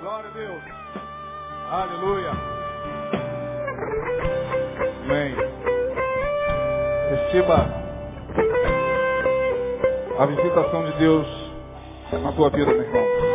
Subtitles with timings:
[0.00, 0.62] Glória a Deus.
[1.70, 2.30] Aleluia.
[5.04, 5.34] Amém.
[7.10, 7.66] Receba
[10.18, 11.26] a visitação de Deus
[12.12, 13.29] na tua vida, meu irmão.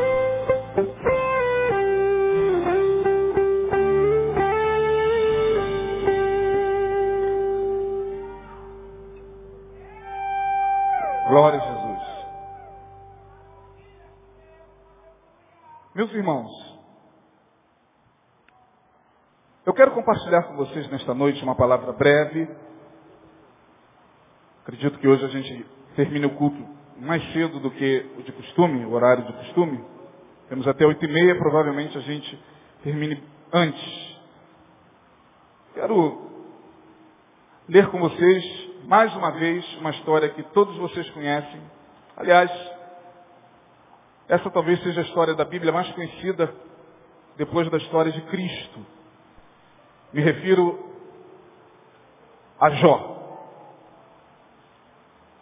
[20.26, 22.50] Compartilhar com vocês nesta noite uma palavra breve.
[24.64, 26.58] Acredito que hoje a gente termine o culto
[26.98, 29.84] mais cedo do que o de costume, o horário de costume.
[30.50, 32.44] Temos até oito e meia, provavelmente a gente
[32.84, 33.22] termine
[33.54, 34.18] antes.
[35.76, 36.32] Quero
[37.70, 38.44] ler com vocês
[38.86, 41.62] mais uma vez uma história que todos vocês conhecem.
[42.18, 42.50] Aliás,
[44.28, 46.52] essa talvez seja a história da Bíblia mais conhecida
[47.38, 48.95] depois da história de Cristo.
[50.16, 50.80] Me refiro
[52.58, 53.16] a Jó.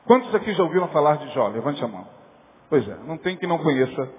[0.08, 1.48] Quantos aqui já ouviram falar de Jó?
[1.50, 2.08] Levante a mão.
[2.72, 4.10] Pois é, não tem que não conheça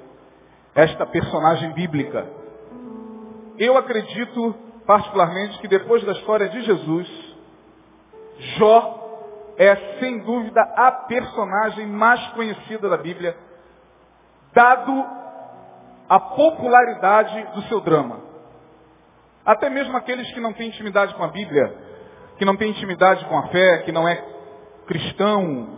[0.72, 2.24] esta personagem bíblica.
[3.58, 4.54] Eu acredito
[4.86, 7.36] particularmente que depois da história de Jesus,
[8.56, 13.36] Jó é sem dúvida a personagem mais conhecida da Bíblia,
[14.52, 15.04] dado
[16.08, 18.33] a popularidade do seu drama.
[19.44, 21.74] Até mesmo aqueles que não têm intimidade com a Bíblia,
[22.38, 24.22] que não têm intimidade com a fé, que não é
[24.86, 25.68] cristão,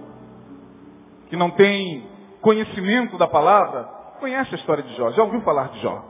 [1.28, 2.08] que não tem
[2.40, 3.84] conhecimento da palavra,
[4.20, 6.04] conhece a história de Jó, já ouviu falar de Jó.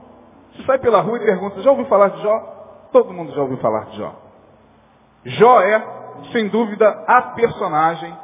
[0.52, 2.88] Você sai pela rua e pergunta, já ouviu falar de Jó?
[2.92, 4.14] Todo mundo já ouviu falar de Jó.
[5.24, 5.96] Jó é
[6.32, 8.16] sem dúvida, a personagem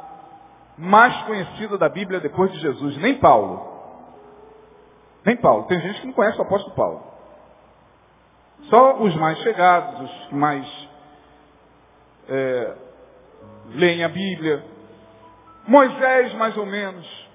[0.77, 2.97] mais conhecida da Bíblia depois de Jesus.
[2.97, 3.71] Nem Paulo.
[5.25, 5.65] Nem Paulo.
[5.65, 7.12] Tem gente que não conhece o apóstolo Paulo.
[8.69, 10.89] Só os mais chegados, os que mais
[12.29, 12.73] é,
[13.69, 14.63] leem a Bíblia.
[15.67, 17.29] Moisés, mais ou menos.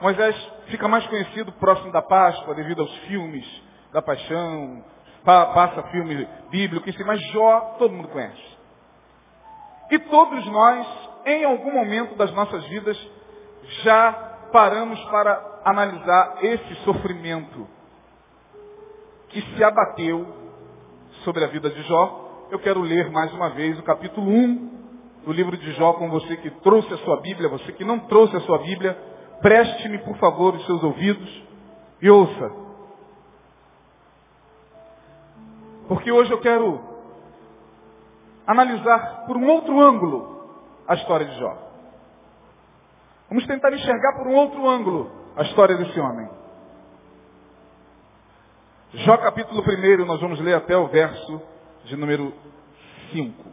[0.00, 0.36] Moisés
[0.66, 3.62] fica mais conhecido próximo da Páscoa, devido aos filmes
[3.92, 4.84] da paixão,
[5.24, 8.56] passa filme bíblico, mas Jó todo mundo conhece.
[9.90, 10.86] E todos nós,
[11.24, 13.10] em algum momento das nossas vidas,
[13.82, 14.12] já
[14.52, 17.66] paramos para analisar esse sofrimento
[19.36, 20.26] que se abateu
[21.22, 22.46] sobre a vida de Jó.
[22.50, 24.70] Eu quero ler mais uma vez o capítulo 1
[25.26, 28.34] do livro de Jó com você que trouxe a sua Bíblia, você que não trouxe
[28.34, 28.94] a sua Bíblia,
[29.42, 31.44] preste-me, por favor, os seus ouvidos
[32.00, 32.50] e ouça.
[35.86, 36.80] Porque hoje eu quero
[38.46, 40.48] analisar por um outro ângulo
[40.88, 41.58] a história de Jó.
[43.28, 46.26] Vamos tentar enxergar por um outro ângulo a história desse homem.
[49.04, 51.42] Jó capítulo 1, nós vamos ler até o verso
[51.84, 52.32] de número
[53.12, 53.44] 5.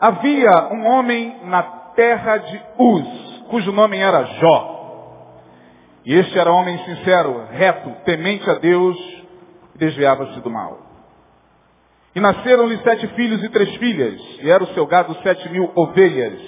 [0.00, 1.62] Havia um homem na
[1.94, 5.32] terra de Uz, cujo nome era Jó.
[6.04, 8.98] E este era homem sincero, reto, temente a Deus,
[9.76, 10.80] e desviava-se do mal.
[12.16, 16.40] E nasceram-lhe sete filhos e três filhas, e era o seu gado sete mil ovelhas,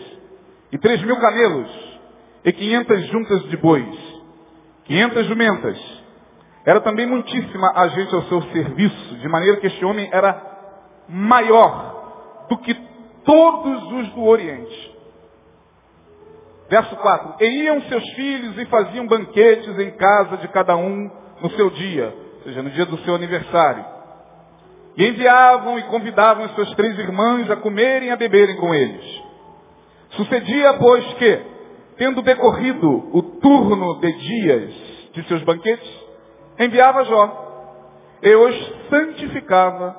[0.73, 2.01] e três mil camelos,
[2.45, 3.97] e quinhentas juntas de bois,
[4.85, 6.00] quinhentas jumentas.
[6.65, 10.41] Era também muitíssima a gente ao seu serviço, de maneira que este homem era
[11.09, 12.75] maior do que
[13.25, 14.91] todos os do Oriente.
[16.69, 17.35] Verso 4.
[17.41, 21.11] E iam seus filhos e faziam banquetes em casa de cada um
[21.43, 23.85] no seu dia, ou seja, no dia do seu aniversário.
[24.97, 29.23] E enviavam e convidavam as suas três irmãs a comerem e a beberem com eles.
[30.11, 31.41] Sucedia, pois, que,
[31.97, 34.75] tendo decorrido o turno de dias
[35.13, 36.00] de seus banquetes,
[36.61, 37.49] enviava Jó.
[38.23, 39.97] E os santificava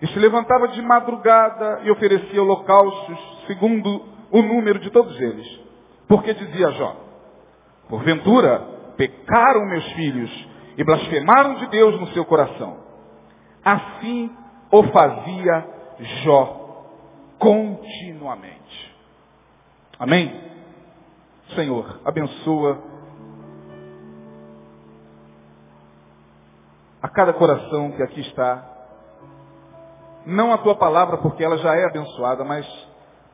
[0.00, 5.60] e se levantava de madrugada e oferecia holocaustos segundo o número de todos eles.
[6.06, 6.96] Porque dizia Jó,
[7.88, 8.58] porventura
[8.96, 12.78] pecaram meus filhos e blasfemaram de Deus no seu coração.
[13.64, 14.30] Assim
[14.70, 15.66] o fazia
[16.24, 16.62] Jó
[17.38, 18.96] continuamente.
[19.98, 20.40] Amém?
[21.54, 22.91] Senhor, abençoa
[27.02, 28.64] a cada coração que aqui está.
[30.24, 32.64] Não a tua palavra, porque ela já é abençoada, mas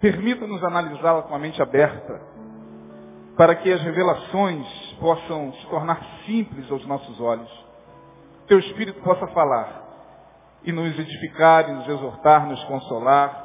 [0.00, 2.18] permita-nos analisá-la com a mente aberta,
[3.36, 4.66] para que as revelações
[4.98, 7.66] possam se tornar simples aos nossos olhos.
[8.46, 9.86] Teu Espírito possa falar
[10.64, 13.44] e nos edificar, e nos exortar, nos consolar,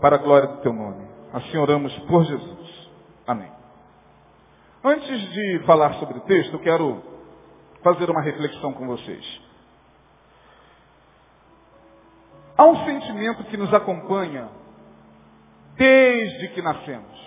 [0.00, 1.06] para a glória do teu nome.
[1.32, 2.90] Assim oramos por Jesus.
[3.24, 3.50] Amém.
[4.84, 7.11] Antes de falar sobre o texto, eu quero
[7.82, 9.40] fazer uma reflexão com vocês.
[12.56, 14.48] Há um sentimento que nos acompanha
[15.76, 17.22] desde que nascemos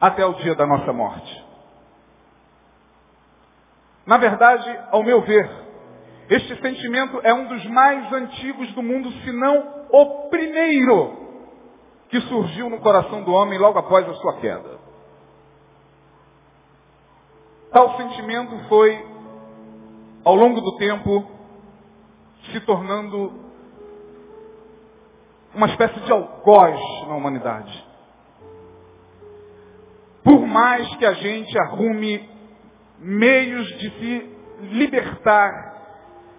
[0.00, 1.44] até o dia da nossa morte.
[4.04, 5.48] Na verdade, ao meu ver,
[6.28, 11.22] este sentimento é um dos mais antigos do mundo, se não o primeiro
[12.08, 14.81] que surgiu no coração do homem logo após a sua queda.
[17.72, 19.02] Tal sentimento foi,
[20.24, 21.26] ao longo do tempo,
[22.50, 23.40] se tornando
[25.54, 27.86] uma espécie de algoz na humanidade.
[30.22, 32.28] Por mais que a gente arrume
[32.98, 34.36] meios de se
[34.74, 35.72] libertar,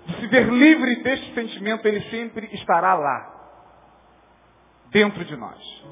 [0.06, 3.34] de se ver livre deste sentimento, ele sempre estará lá,
[4.92, 5.84] dentro de nós.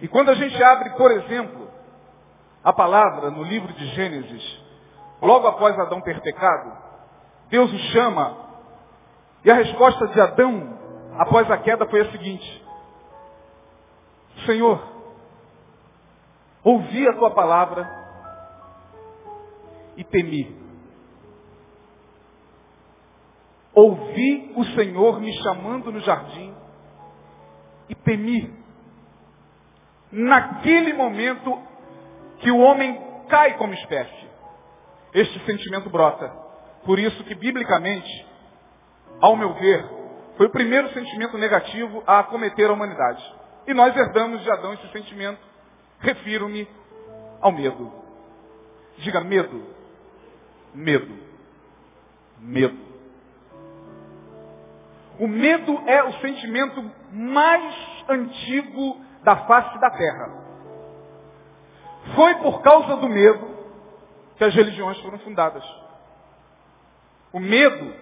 [0.00, 1.61] E quando a gente abre, por exemplo,
[2.64, 4.60] a palavra no livro de Gênesis,
[5.20, 6.72] logo após Adão ter pecado,
[7.48, 8.36] Deus o chama,
[9.44, 10.78] e a resposta de Adão
[11.18, 12.64] após a queda foi a seguinte:
[14.46, 14.82] Senhor,
[16.62, 17.88] ouvi a tua palavra
[19.96, 20.62] e temi.
[23.74, 26.54] Ouvi o Senhor me chamando no jardim
[27.88, 28.62] e temi.
[30.10, 31.58] Naquele momento
[32.42, 34.30] que o homem cai como espécie.
[35.14, 36.28] Este sentimento brota.
[36.84, 38.26] Por isso que, biblicamente,
[39.20, 39.84] ao meu ver,
[40.36, 43.22] foi o primeiro sentimento negativo a acometer a humanidade.
[43.66, 45.40] E nós herdamos de Adão esse sentimento.
[46.00, 46.68] Refiro-me
[47.40, 47.92] ao medo.
[48.98, 49.64] Diga medo.
[50.74, 51.16] Medo.
[52.40, 52.78] Medo.
[55.20, 60.41] O medo é o sentimento mais antigo da face da terra.
[62.14, 63.48] Foi por causa do medo
[64.36, 65.64] que as religiões foram fundadas.
[67.32, 67.94] O medo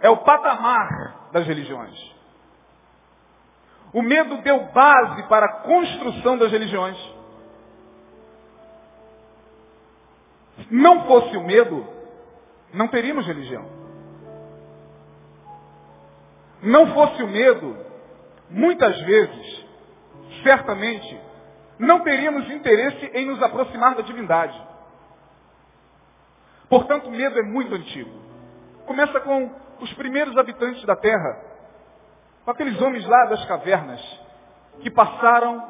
[0.00, 1.98] é o patamar das religiões.
[3.92, 6.98] O medo deu base para a construção das religiões.
[10.70, 11.86] Não fosse o medo,
[12.72, 13.64] não teríamos religião.
[16.62, 17.76] Não fosse o medo,
[18.50, 19.66] muitas vezes,
[20.42, 21.29] certamente,
[21.80, 24.60] não teríamos interesse em nos aproximar da divindade.
[26.68, 28.10] Portanto, o medo é muito antigo.
[28.86, 29.50] Começa com
[29.80, 31.40] os primeiros habitantes da terra,
[32.44, 34.00] com aqueles homens lá das cavernas,
[34.80, 35.64] que passaram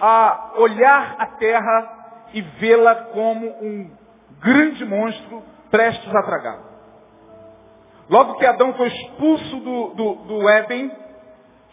[0.00, 3.90] a olhar a terra e vê-la como um
[4.40, 6.58] grande monstro prestes a tragar.
[8.08, 10.90] Logo que Adão foi expulso do, do, do Éden,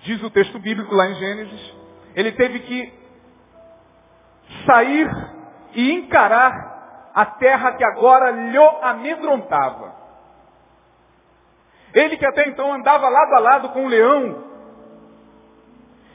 [0.02, 1.74] diz o texto bíblico lá em Gênesis,
[2.14, 3.07] ele teve que
[4.66, 5.10] sair
[5.74, 9.96] e encarar a terra que agora lhe amedrontava.
[11.94, 14.44] Ele que até então andava lado a lado com o leão,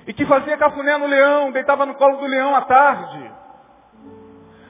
[0.06, 3.32] e que fazia cafuné no leão, deitava no colo do leão à tarde,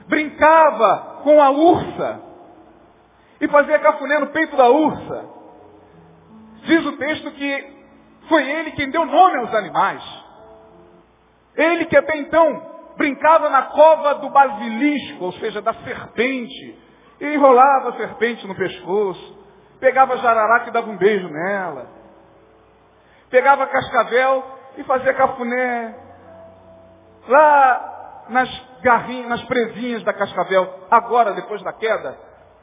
[0.07, 2.21] brincava com a ursa,
[3.39, 5.25] e fazia cafuné no peito da ursa.
[6.63, 7.83] Diz o texto que
[8.29, 10.03] foi ele quem deu nome aos animais.
[11.55, 16.79] Ele que até então brincava na cova do basilisco, ou seja, da serpente,
[17.19, 19.43] e enrolava a serpente no pescoço,
[19.79, 21.87] pegava a jararaca e dava um beijo nela,
[23.29, 24.43] pegava cascavel
[24.77, 25.95] e fazia cafuné
[27.27, 28.49] lá nas
[28.81, 30.85] garrinhas, nas presinhas da cascavel.
[30.89, 32.17] Agora, depois da queda,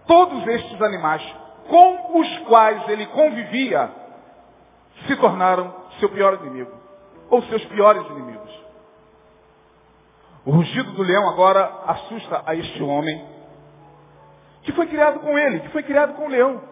[0.06, 1.22] todos estes animais
[1.68, 3.90] com os quais ele convivia
[5.06, 6.72] se tornaram seu pior inimigo,
[7.30, 8.49] ou seus piores inimigos.
[10.44, 13.26] O rugido do leão agora assusta a este homem,
[14.62, 16.62] que foi criado com ele, que foi criado com o leão.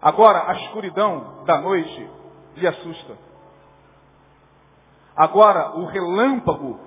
[0.00, 2.10] Agora, a escuridão da noite
[2.56, 3.16] lhe assusta.
[5.16, 6.80] Agora, o relâmpago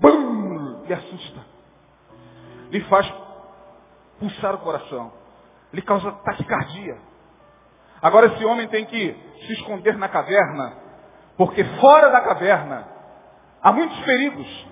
[0.00, 1.40] bum, lhe assusta.
[2.70, 3.12] Lhe faz
[4.20, 5.12] pulsar o coração.
[5.72, 6.96] Lhe causa taquicardia.
[8.00, 9.12] Agora, esse homem tem que
[9.46, 10.76] se esconder na caverna,
[11.36, 12.86] porque fora da caverna
[13.64, 14.66] Há muitos perigos,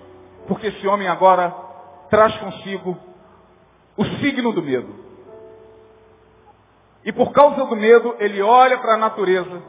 [0.47, 1.49] porque esse homem agora
[2.11, 2.95] traz consigo
[3.97, 5.03] o signo do medo.
[7.03, 9.63] E por causa do medo, ele olha para a natureza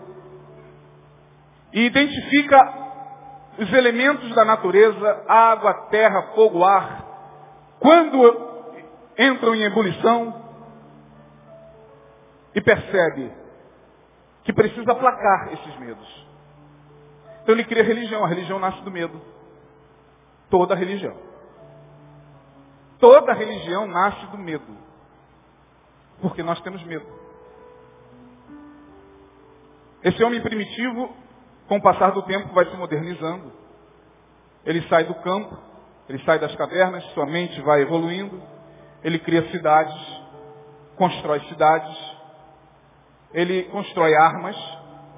[1.73, 2.85] e identifica
[3.59, 7.04] os elementos da natureza, água, terra, fogo, ar.
[7.81, 8.45] Quando
[9.19, 10.43] entram em ebulição
[12.54, 13.33] e percebe
[14.45, 16.24] que precisa aplacar esses medos.
[17.45, 18.25] Então ele cria religião.
[18.25, 19.21] A religião nasce do medo.
[20.49, 21.15] Toda religião.
[22.99, 24.77] Toda religião nasce do medo.
[26.23, 27.07] Porque nós temos medo.
[30.03, 31.15] Esse homem primitivo,
[31.69, 33.53] com o passar do tempo, vai se modernizando.
[34.65, 35.57] Ele sai do campo,
[36.09, 38.43] ele sai das cavernas, sua mente vai evoluindo,
[39.03, 39.95] ele cria cidades,
[40.97, 42.17] constrói cidades,
[43.35, 44.57] ele constrói armas,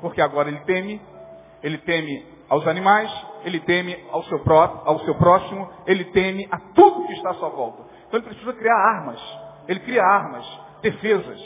[0.00, 1.00] porque agora ele teme,
[1.62, 3.10] ele teme aos animais,
[3.44, 7.34] ele teme ao seu, pró, ao seu próximo, ele teme a tudo que está à
[7.34, 7.84] sua volta.
[8.06, 9.20] Então ele precisa criar armas.
[9.68, 10.46] Ele cria armas,
[10.80, 11.40] defesas,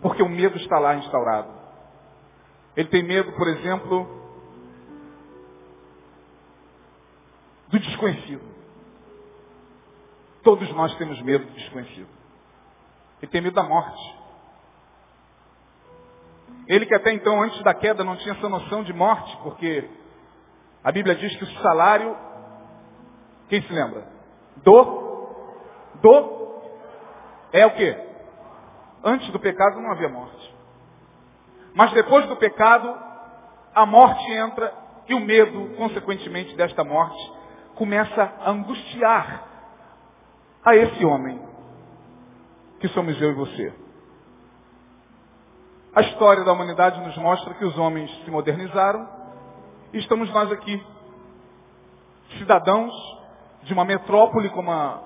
[0.00, 1.52] porque o medo está lá instaurado.
[2.74, 4.06] Ele tem medo, por exemplo,
[7.68, 8.48] do desconhecido.
[10.42, 12.08] Todos nós temos medo do desconhecido.
[13.20, 14.17] Ele tem medo da morte.
[16.68, 19.88] Ele que até então, antes da queda, não tinha essa noção de morte, porque
[20.84, 22.14] a Bíblia diz que o salário,
[23.48, 24.06] quem se lembra?
[24.56, 24.84] Do,
[26.02, 26.60] do,
[27.52, 27.96] é o quê?
[29.02, 30.54] Antes do pecado não havia morte.
[31.74, 32.94] Mas depois do pecado,
[33.74, 34.74] a morte entra
[35.08, 37.32] e o medo, consequentemente, desta morte,
[37.76, 39.44] começa a angustiar
[40.62, 41.40] a esse homem,
[42.80, 43.87] que somos eu e você.
[45.94, 49.08] A história da humanidade nos mostra que os homens se modernizaram
[49.92, 50.84] e estamos nós aqui,
[52.38, 52.92] cidadãos
[53.62, 55.02] de uma metrópole como a,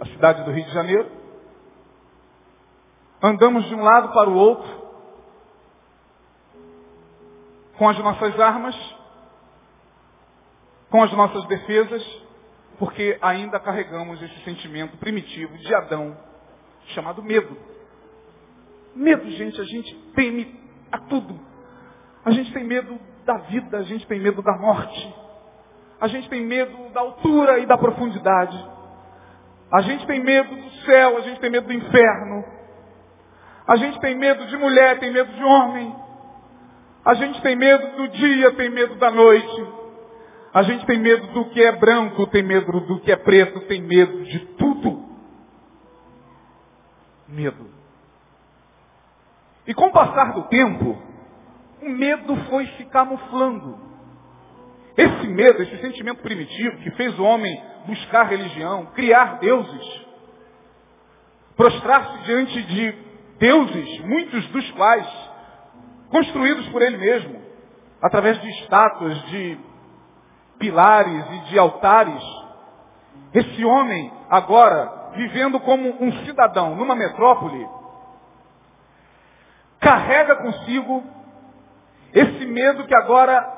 [0.00, 1.10] a cidade do Rio de Janeiro.
[3.22, 4.86] Andamos de um lado para o outro
[7.76, 8.74] com as nossas armas,
[10.90, 12.02] com as nossas defesas,
[12.78, 16.16] porque ainda carregamos esse sentimento primitivo de Adão,
[16.88, 17.75] chamado medo.
[18.96, 20.58] Medo, gente, a gente teme
[20.90, 21.38] a tudo.
[22.24, 25.14] A gente tem medo da vida, a gente tem medo da morte.
[26.00, 28.58] A gente tem medo da altura e da profundidade.
[29.70, 32.44] A gente tem medo do céu, a gente tem medo do inferno.
[33.66, 35.94] A gente tem medo de mulher, tem medo de homem.
[37.04, 39.66] A gente tem medo do dia, tem medo da noite.
[40.54, 43.82] A gente tem medo do que é branco, tem medo do que é preto, tem
[43.82, 45.04] medo de tudo.
[47.28, 47.76] Medo.
[49.66, 50.96] E com o passar do tempo,
[51.82, 53.78] o medo foi se camuflando.
[54.96, 60.06] Esse medo, esse sentimento primitivo que fez o homem buscar religião, criar deuses,
[61.56, 62.94] prostrar-se diante de
[63.38, 65.06] deuses, muitos dos quais
[66.10, 67.42] construídos por ele mesmo,
[68.02, 69.58] através de estátuas, de
[70.58, 72.22] pilares e de altares.
[73.34, 77.66] Esse homem, agora, vivendo como um cidadão numa metrópole,
[79.80, 81.02] carrega consigo
[82.12, 83.54] esse medo que agora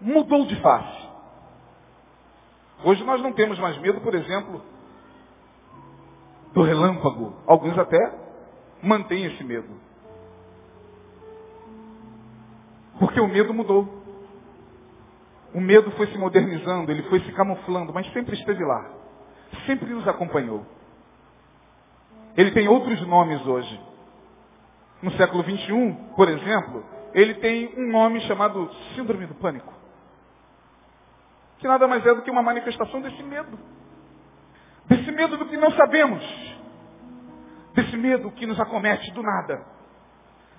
[0.00, 1.02] mudou de face.
[2.84, 4.60] Hoje nós não temos mais medo, por exemplo,
[6.52, 7.34] do relâmpago.
[7.46, 7.98] Alguns até
[8.82, 9.80] mantêm esse medo.
[12.98, 14.02] Porque o medo mudou.
[15.54, 18.90] O medo foi se modernizando, ele foi se camuflando, mas sempre esteve lá.
[19.66, 20.64] Sempre nos acompanhou.
[22.36, 23.91] Ele tem outros nomes hoje.
[25.02, 29.72] No século XXI, por exemplo, ele tem um nome chamado Síndrome do Pânico.
[31.58, 33.58] Que nada mais é do que uma manifestação desse medo.
[34.86, 36.22] Desse medo do que não sabemos.
[37.74, 39.64] Desse medo que nos acomete do nada.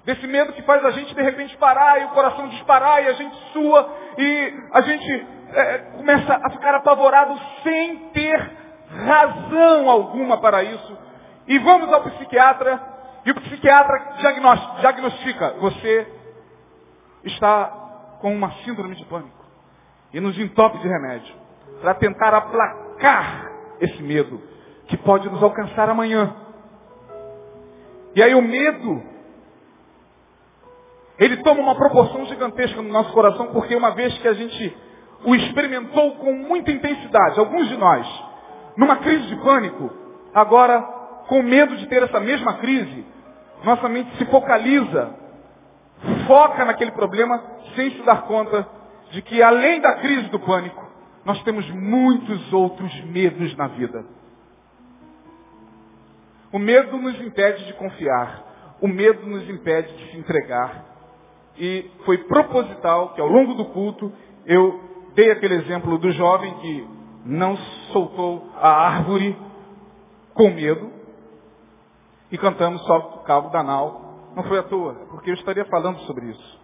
[0.05, 3.13] Desse medo que faz a gente de repente parar e o coração disparar e a
[3.13, 8.51] gente sua e a gente é, começa a ficar apavorado sem ter
[8.89, 10.97] razão alguma para isso.
[11.47, 12.92] E vamos ao psiquiatra
[13.25, 14.17] e o psiquiatra
[14.79, 16.07] diagnostica, você
[17.23, 19.43] está com uma síndrome de pânico
[20.13, 21.35] e nos entope de remédio
[21.81, 24.41] para tentar aplacar esse medo
[24.87, 26.35] que pode nos alcançar amanhã.
[28.15, 29.01] E aí o medo,
[31.17, 34.77] ele toma uma proporção gigantesca no nosso coração, porque uma vez que a gente
[35.25, 38.23] o experimentou com muita intensidade, alguns de nós,
[38.75, 39.89] numa crise de pânico,
[40.33, 40.85] agora,
[41.27, 43.05] com medo de ter essa mesma crise,
[43.63, 45.23] nossa mente se focaliza
[46.27, 47.41] foca naquele problema
[47.75, 48.67] sem se dar conta
[49.11, 50.83] de que além da crise do pânico,
[51.23, 54.05] nós temos muitos outros medos na vida.
[56.51, 58.77] O medo nos impede de confiar.
[58.81, 60.83] O medo nos impede de se entregar.
[61.57, 64.11] E foi proposital que ao longo do culto
[64.45, 64.79] eu
[65.15, 66.87] dei aquele exemplo do jovem que
[67.25, 67.55] não
[67.91, 69.37] soltou a árvore
[70.33, 70.91] com medo
[72.33, 75.99] e cantamos só o cabo da nau não foi à toa, porque eu estaria falando
[75.99, 76.59] sobre isso.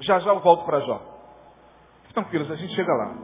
[0.00, 1.00] Já já eu volto para Jó.
[2.12, 3.16] Tranquilos, a gente chega lá.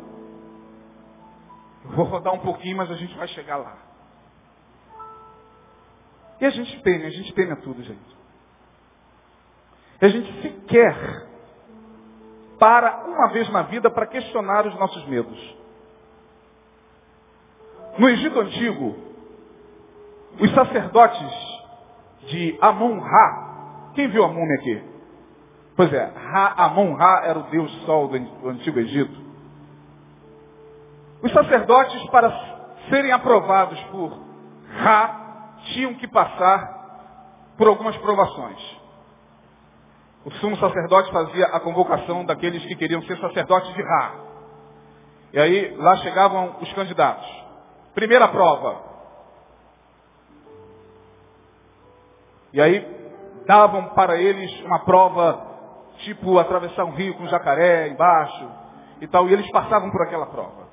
[1.85, 3.77] Eu vou rodar um pouquinho, mas a gente vai chegar lá.
[6.41, 8.17] E a gente teme, a gente teme a tudo, gente.
[10.01, 11.29] E a gente sequer
[12.59, 15.57] para uma vez na vida para questionar os nossos medos.
[17.99, 19.10] No Egito Antigo,
[20.39, 21.61] os sacerdotes
[22.29, 24.83] de Amon-Ra, quem viu Amon aqui?
[25.77, 26.13] Pois é,
[26.57, 29.31] Amon-Ra era o deus sol do Antigo Egito.
[31.23, 32.31] Os sacerdotes, para
[32.89, 34.19] serem aprovados por
[34.77, 36.81] Ra, tinham que passar
[37.57, 38.81] por algumas provações.
[40.25, 44.15] O sumo sacerdote fazia a convocação daqueles que queriam ser sacerdotes de Ra.
[45.33, 47.27] E aí lá chegavam os candidatos.
[47.95, 48.90] Primeira prova.
[52.53, 52.87] E aí
[53.47, 55.49] davam para eles uma prova
[55.99, 58.49] tipo atravessar um rio com jacaré embaixo
[59.01, 60.69] e tal, e eles passavam por aquela prova.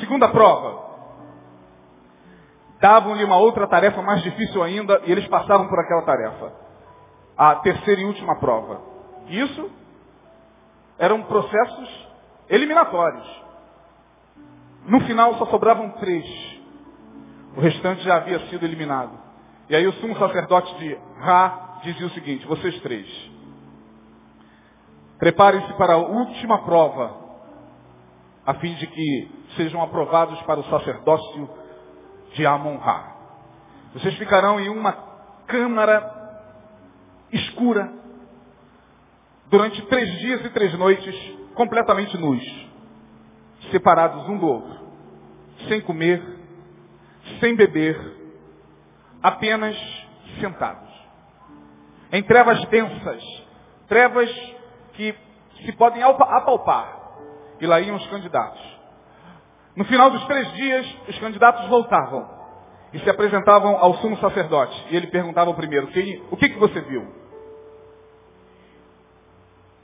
[0.00, 0.94] Segunda prova.
[2.80, 6.52] Davam-lhe uma outra tarefa mais difícil ainda e eles passavam por aquela tarefa.
[7.36, 8.80] A terceira e última prova.
[9.28, 9.70] Isso
[10.98, 12.08] eram processos
[12.48, 13.44] eliminatórios.
[14.86, 16.24] No final só sobravam três.
[17.56, 19.23] O restante já havia sido eliminado.
[19.68, 23.06] E aí o sumo sacerdote de Ra dizia o seguinte, vocês três,
[25.18, 27.14] preparem-se para a última prova,
[28.46, 31.48] a fim de que sejam aprovados para o sacerdócio
[32.34, 33.14] de Amon-Ra.
[33.94, 34.92] Vocês ficarão em uma
[35.46, 36.12] câmara
[37.32, 37.92] escura
[39.46, 41.14] durante três dias e três noites,
[41.54, 42.42] completamente nus,
[43.70, 44.78] separados um do outro,
[45.68, 46.22] sem comer,
[47.40, 48.23] sem beber,
[49.24, 49.74] apenas
[50.38, 50.92] sentados.
[52.12, 53.24] Em trevas densas,
[53.88, 54.30] trevas
[54.92, 55.14] que
[55.64, 57.00] se podem apalpar.
[57.58, 58.60] E lá iam os candidatos.
[59.74, 62.28] No final dos três dias, os candidatos voltavam
[62.92, 64.88] e se apresentavam ao sumo sacerdote.
[64.90, 65.88] E ele perguntava ao primeiro,
[66.30, 67.10] o que, que você viu?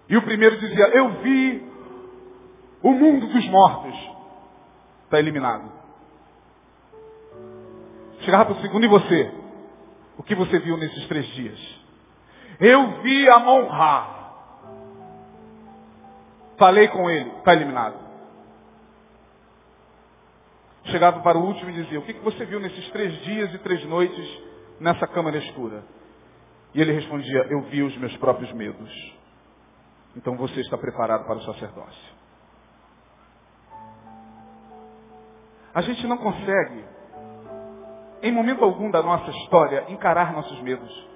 [0.06, 1.66] E o primeiro dizia, eu vi
[2.82, 3.94] o mundo dos mortos.
[5.04, 5.79] Está eliminado.
[8.30, 9.34] Chegava para o segundo, e você?
[10.16, 11.58] O que você viu nesses três dias?
[12.60, 14.06] Eu vi a Monra.
[16.56, 17.96] Falei com ele, está eliminado.
[20.84, 23.84] Chegava para o último e dizia, o que você viu nesses três dias e três
[23.86, 24.42] noites
[24.78, 25.82] nessa câmara escura?
[26.72, 29.18] E ele respondia, eu vi os meus próprios medos.
[30.14, 32.14] Então você está preparado para o sacerdócio.
[35.74, 36.84] A gente não consegue,
[38.22, 41.08] em momento algum da nossa história, encarar nossos medos.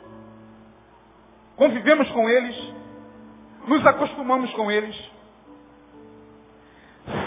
[1.57, 2.75] Convivemos com eles,
[3.67, 4.97] nos acostumamos com eles,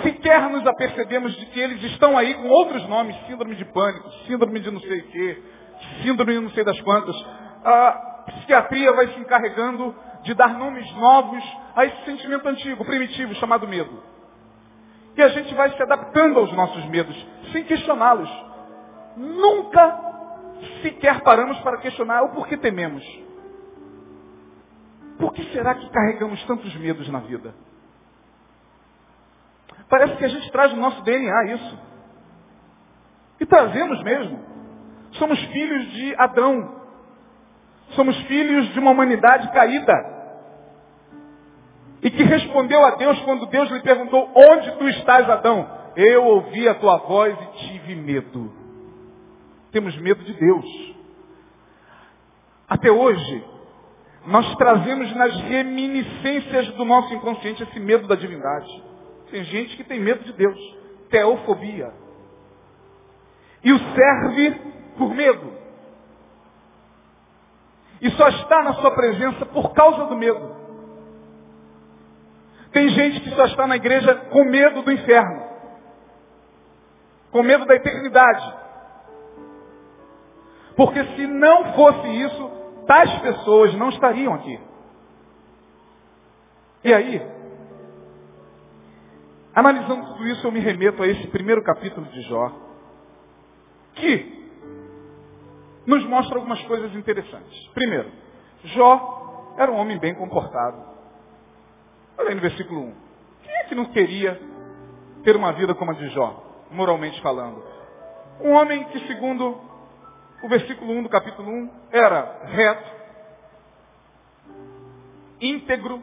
[0.04, 4.60] sequer nos apercebemos de que eles estão aí com outros nomes, síndrome de pânico, síndrome
[4.60, 5.44] de não sei o quê,
[6.04, 7.16] síndrome de não sei das quantas.
[7.64, 11.44] A psiquiatria vai se encarregando de dar nomes novos
[11.76, 14.04] a esse sentimento antigo, primitivo, chamado medo.
[15.16, 17.16] E a gente vai se adaptando aos nossos medos,
[17.52, 18.30] sem questioná-los.
[19.18, 20.00] Nunca
[20.84, 23.04] sequer paramos para questionar o porquê tememos.
[25.18, 27.54] Por que será que carregamos tantos medos na vida?
[29.90, 31.80] Parece que a gente traz no nosso DNA isso.
[33.40, 34.40] E trazemos mesmo.
[35.14, 36.76] Somos filhos de Adão.
[37.92, 39.94] Somos filhos de uma humanidade caída.
[42.04, 45.68] E que respondeu a Deus quando Deus lhe perguntou, onde tu estás, Adão?
[45.96, 48.67] Eu ouvi a tua voz e tive medo.
[49.72, 50.96] Temos medo de Deus.
[52.68, 53.44] Até hoje,
[54.26, 58.84] nós trazemos nas reminiscências do nosso inconsciente esse medo da divindade.
[59.32, 60.60] Tem gente que tem medo de Deus.
[61.10, 61.94] Teofobia.
[63.64, 64.52] E o serve
[64.98, 65.54] por medo.
[68.02, 70.56] E só está na sua presença por causa do medo.
[72.72, 75.48] Tem gente que só está na igreja com medo do inferno.
[77.32, 78.67] Com medo da eternidade.
[80.78, 82.52] Porque se não fosse isso,
[82.88, 84.58] tais pessoas não estariam aqui.
[86.86, 87.38] E aí,
[89.58, 92.52] Analisando tudo isso, eu me remeto a esse primeiro capítulo de Jó,
[93.96, 94.52] que
[95.84, 97.68] nos mostra algumas coisas interessantes.
[97.70, 98.08] Primeiro,
[98.66, 100.78] Jó era um homem bem comportado.
[102.20, 102.94] Olha aí no versículo 1.
[103.42, 104.40] Quem é que não queria
[105.24, 107.64] ter uma vida como a de Jó, moralmente falando?
[108.40, 109.60] Um homem que, segundo
[110.42, 112.92] o versículo 1 do capítulo 1, era reto,
[115.42, 116.02] íntegro,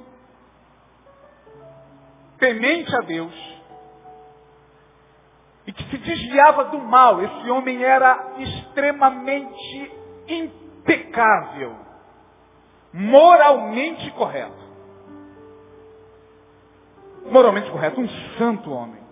[2.39, 3.55] temente a Deus,
[5.67, 7.23] e que se desviava do mal.
[7.23, 9.93] Esse homem era extremamente
[10.29, 11.77] impecável,
[12.93, 14.65] moralmente correto.
[17.27, 19.03] Moralmente correto, um santo homem.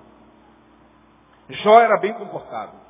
[1.48, 2.81] Jó era bem comportado.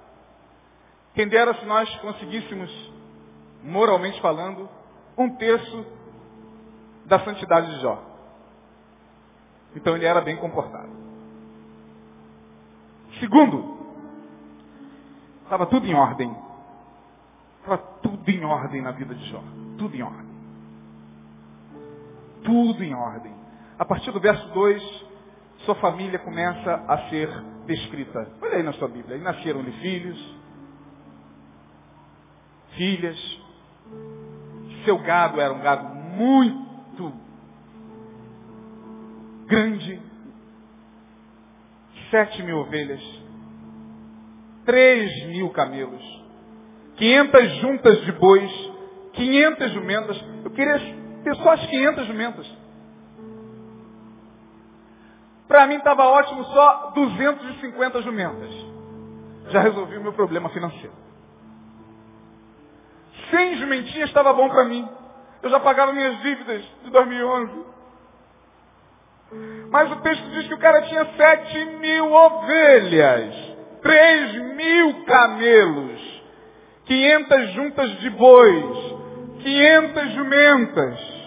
[1.14, 2.92] Quem dera se nós conseguíssemos,
[3.62, 4.68] moralmente falando,
[5.16, 5.86] um terço
[7.04, 8.02] da santidade de Jó.
[9.76, 10.90] Então ele era bem comportado.
[13.20, 13.78] Segundo,
[15.44, 16.34] estava tudo em ordem.
[17.58, 19.42] Estava tudo em ordem na vida de Jó.
[19.78, 20.32] Tudo em ordem.
[22.42, 23.34] Tudo em ordem.
[23.78, 25.06] A partir do verso 2,
[25.58, 27.28] sua família começa a ser
[27.66, 28.30] descrita.
[28.40, 29.16] Olha aí na sua Bíblia.
[29.16, 30.41] Aí nasceram-lhe filhos,
[32.76, 33.18] filhas.
[34.84, 37.12] Seu gado era um gado muito
[39.46, 40.00] grande.
[42.10, 43.02] Sete mil ovelhas.
[44.64, 46.02] Três mil camelos.
[46.96, 48.50] Quinhentas juntas de bois.
[49.12, 50.22] Quinhentas jumentas.
[50.44, 50.78] Eu queria
[51.24, 52.46] ter só as quinhentas jumentas.
[55.48, 58.50] Para mim estava ótimo só 250 jumentas.
[59.50, 60.94] Já resolvi o meu problema financeiro.
[63.32, 64.86] 100 jumentinhas estava bom para mim.
[65.42, 67.64] Eu já pagava minhas dívidas de 2011.
[69.70, 73.34] Mas o texto diz que o cara tinha 7 mil ovelhas,
[73.80, 76.22] 3 mil camelos,
[76.84, 78.94] 500 juntas de bois,
[79.40, 81.22] 500 jumentas.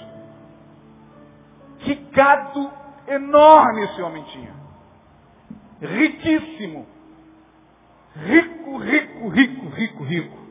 [1.79, 2.71] Que gado
[3.07, 4.53] enorme esse homem tinha.
[5.81, 6.87] Riquíssimo.
[8.15, 10.44] Rico, rico, rico, rico, rico.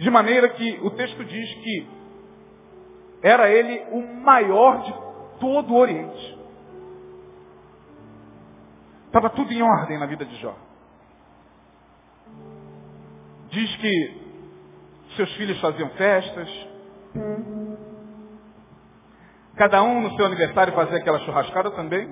[0.00, 1.88] De maneira que o texto diz que
[3.22, 4.94] era ele o maior de
[5.38, 6.38] todo o Oriente.
[9.06, 10.54] Estava tudo em ordem na vida de Jó.
[13.50, 14.20] Diz que
[15.16, 16.48] seus filhos faziam festas,
[19.60, 22.08] Cada um no seu aniversário fazia aquela churrascada também,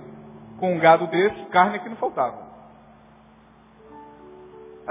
[0.61, 2.47] com um gado desse, carne que não faltava.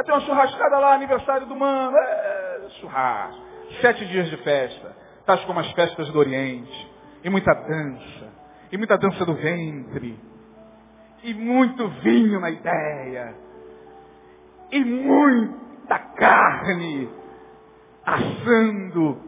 [0.03, 2.36] Tem uma churrascada lá, aniversário do mano, é,
[2.79, 3.41] churrasco.
[3.81, 6.91] Sete dias de festa, tais como as festas do Oriente.
[7.23, 8.33] E muita dança,
[8.71, 10.19] e muita dança do ventre.
[11.23, 13.35] E muito vinho na ideia.
[14.71, 17.09] E muita carne
[18.05, 19.27] assando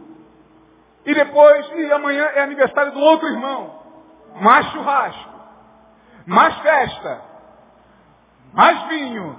[1.09, 3.79] e depois, e amanhã é aniversário do outro irmão.
[4.41, 5.39] Mais churrasco.
[6.27, 7.21] Mais festa.
[8.53, 9.35] Mais vinho.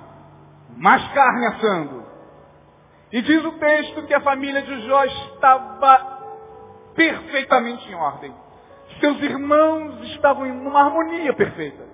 [0.76, 1.99] Mais carne assando.
[3.12, 6.20] E diz o texto que a família de Jó estava
[6.94, 8.34] perfeitamente em ordem.
[9.00, 11.88] Seus irmãos estavam em uma harmonia perfeita.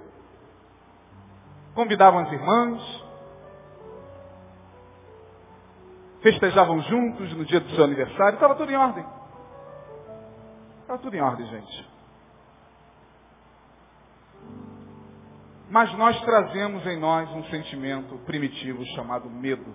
[1.75, 3.05] Convidavam as irmãs,
[6.23, 9.07] festejavam juntos no dia do seu aniversário, estava tudo em ordem.
[10.83, 11.91] Está tudo em ordem, gente.
[15.69, 19.75] Mas nós trazemos em nós um sentimento primitivo chamado medo.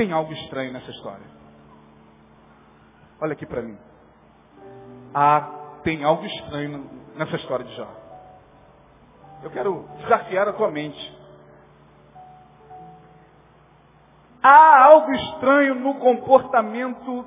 [0.00, 1.26] Tem algo estranho nessa história.
[3.20, 3.76] Olha aqui para mim.
[5.12, 7.86] Ah, tem algo estranho nessa história de Jó.
[9.42, 11.18] Eu quero desafiar a tua mente.
[14.42, 17.26] Há algo estranho no comportamento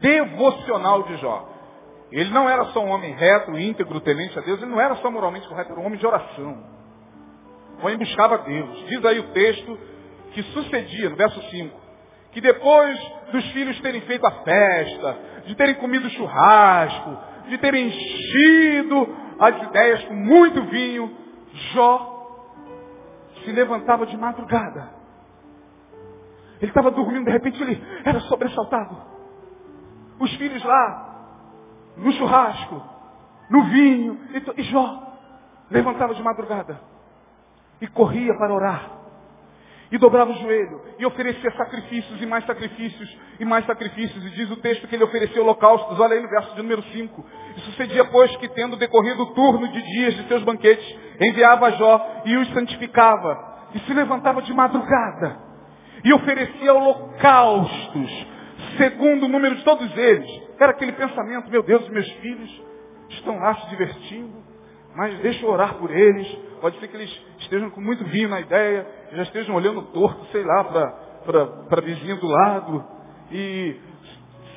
[0.00, 1.50] devocional de Jó.
[2.10, 5.08] Ele não era só um homem reto, íntegro, temente a Deus, ele não era só
[5.08, 6.64] moralmente correto, era um homem de oração.
[7.78, 8.86] Um homem buscava Deus.
[8.88, 9.99] Diz aí o texto
[10.32, 11.80] que sucedia, no verso 5,
[12.32, 12.98] que depois
[13.32, 17.16] dos filhos terem feito a festa, de terem comido churrasco,
[17.48, 21.16] de terem enchido as ideias com muito vinho,
[21.72, 22.18] Jó
[23.44, 24.90] se levantava de madrugada.
[26.60, 28.96] Ele estava dormindo, de repente ele era sobressaltado.
[30.18, 31.10] Os filhos lá,
[31.96, 32.82] no churrasco,
[33.48, 34.20] no vinho.
[34.56, 35.10] E, Jó
[35.70, 36.80] levantava de madrugada
[37.80, 38.99] e corria para orar.
[39.90, 44.24] E dobrava o joelho e oferecia sacrifícios e mais sacrifícios e mais sacrifícios.
[44.24, 45.98] E diz o texto que ele oferecia holocaustos.
[45.98, 47.26] Olha aí no verso de número 5.
[47.56, 50.86] E sucedia, pois, que tendo decorrido o turno de dias de seus banquetes,
[51.20, 53.68] enviava Jó e os santificava.
[53.74, 55.50] E se levantava de madrugada
[56.04, 58.26] e oferecia holocaustos
[58.76, 60.30] segundo o número de todos eles.
[60.58, 62.62] Era aquele pensamento, meu Deus, meus filhos
[63.10, 64.42] estão lá se divertindo,
[64.94, 66.49] mas deixa eu orar por eles.
[66.60, 70.44] Pode ser que eles estejam com muito vinho na ideia, já estejam olhando torto, sei
[70.44, 72.84] lá, para a vizinha do lado.
[73.32, 73.76] E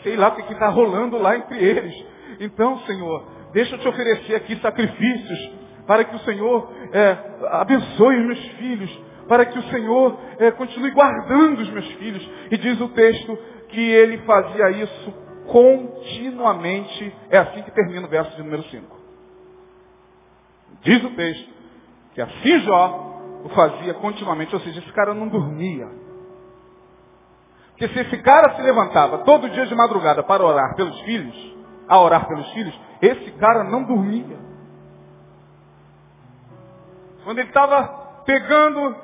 [0.03, 2.05] sei lá o que está rolando lá entre eles.
[2.39, 5.51] Então, Senhor, deixa eu te oferecer aqui sacrifícios
[5.87, 7.17] para que o Senhor é,
[7.51, 12.29] abençoe os meus filhos, para que o Senhor é, continue guardando os meus filhos.
[12.51, 13.37] E diz o texto
[13.69, 15.13] que ele fazia isso
[15.47, 17.13] continuamente.
[17.29, 19.03] É assim que termina o verso de número 5.
[20.83, 21.52] Diz o texto
[22.13, 23.11] que assim Jó
[23.43, 25.87] o fazia continuamente, ou seja, esse cara não dormia.
[27.71, 31.55] Porque se esse cara se levantava todo dia de madrugada para orar pelos filhos,
[31.87, 34.37] a orar pelos filhos, esse cara não dormia.
[37.23, 37.87] Quando ele estava
[38.25, 38.95] pegando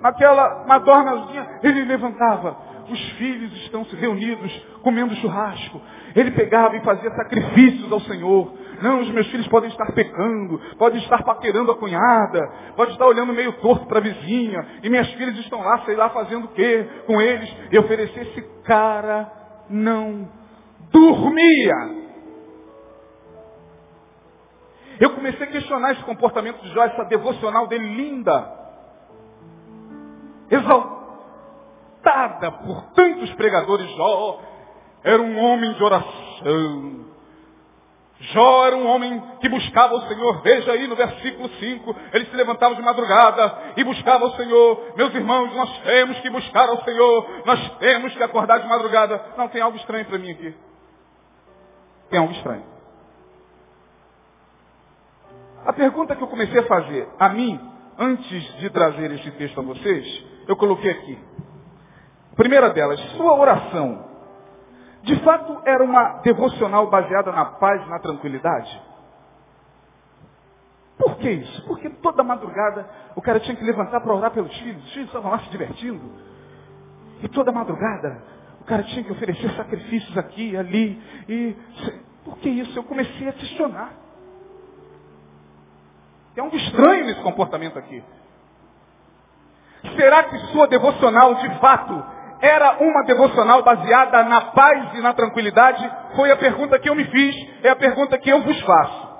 [0.00, 2.72] naquela madornazinha, ele levantava.
[2.88, 5.80] Os filhos estão se reunidos, comendo churrasco.
[6.14, 8.52] Ele pegava e fazia sacrifícios ao Senhor.
[8.82, 12.40] Não, os meus filhos podem estar pecando, podem estar paquerando a cunhada,
[12.74, 16.10] podem estar olhando meio torto para a vizinha, e minhas filhas estão lá, sei lá,
[16.10, 17.48] fazendo o quê com eles.
[17.70, 19.30] E oferecer esse cara
[19.70, 20.28] não
[20.90, 22.02] dormia.
[24.98, 28.52] Eu comecei a questionar esse comportamento de Jó, essa devocional dele linda.
[30.50, 34.40] Exaltada por tantos pregadores, Jó
[35.04, 37.11] era um homem de oração.
[38.30, 40.42] Jó era um homem que buscava o Senhor.
[40.42, 41.96] Veja aí no versículo 5.
[42.12, 44.92] Ele se levantava de madrugada e buscava o Senhor.
[44.96, 47.42] Meus irmãos, nós temos que buscar ao Senhor.
[47.44, 49.20] Nós temos que acordar de madrugada.
[49.36, 50.54] Não, tem algo estranho para mim aqui.
[52.10, 52.64] Tem algo estranho.
[55.66, 57.60] A pergunta que eu comecei a fazer a mim,
[57.98, 61.18] antes de trazer esse texto a vocês, eu coloquei aqui.
[62.36, 64.11] Primeira delas, sua oração
[65.02, 68.80] de fato era uma devocional baseada na paz e na tranquilidade?
[70.96, 71.66] Por que isso?
[71.66, 75.32] Porque toda madrugada o cara tinha que levantar para orar pelos filhos, os filhos estavam
[75.32, 76.12] lá se divertindo.
[77.22, 78.22] E toda madrugada
[78.60, 81.02] o cara tinha que oferecer sacrifícios aqui ali.
[81.28, 81.56] E
[82.24, 82.78] por que isso?
[82.78, 83.90] Eu comecei a questionar.
[86.34, 88.02] Tem algo estranho nesse comportamento aqui.
[89.96, 92.04] Será que sua devocional de fato
[92.42, 95.88] era uma devocional baseada na paz e na tranquilidade?
[96.16, 99.12] Foi a pergunta que eu me fiz, é a pergunta que eu vos faço.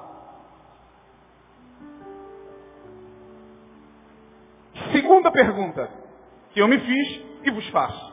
[4.91, 5.89] Segunda pergunta
[6.51, 8.13] que eu me fiz e vos faço.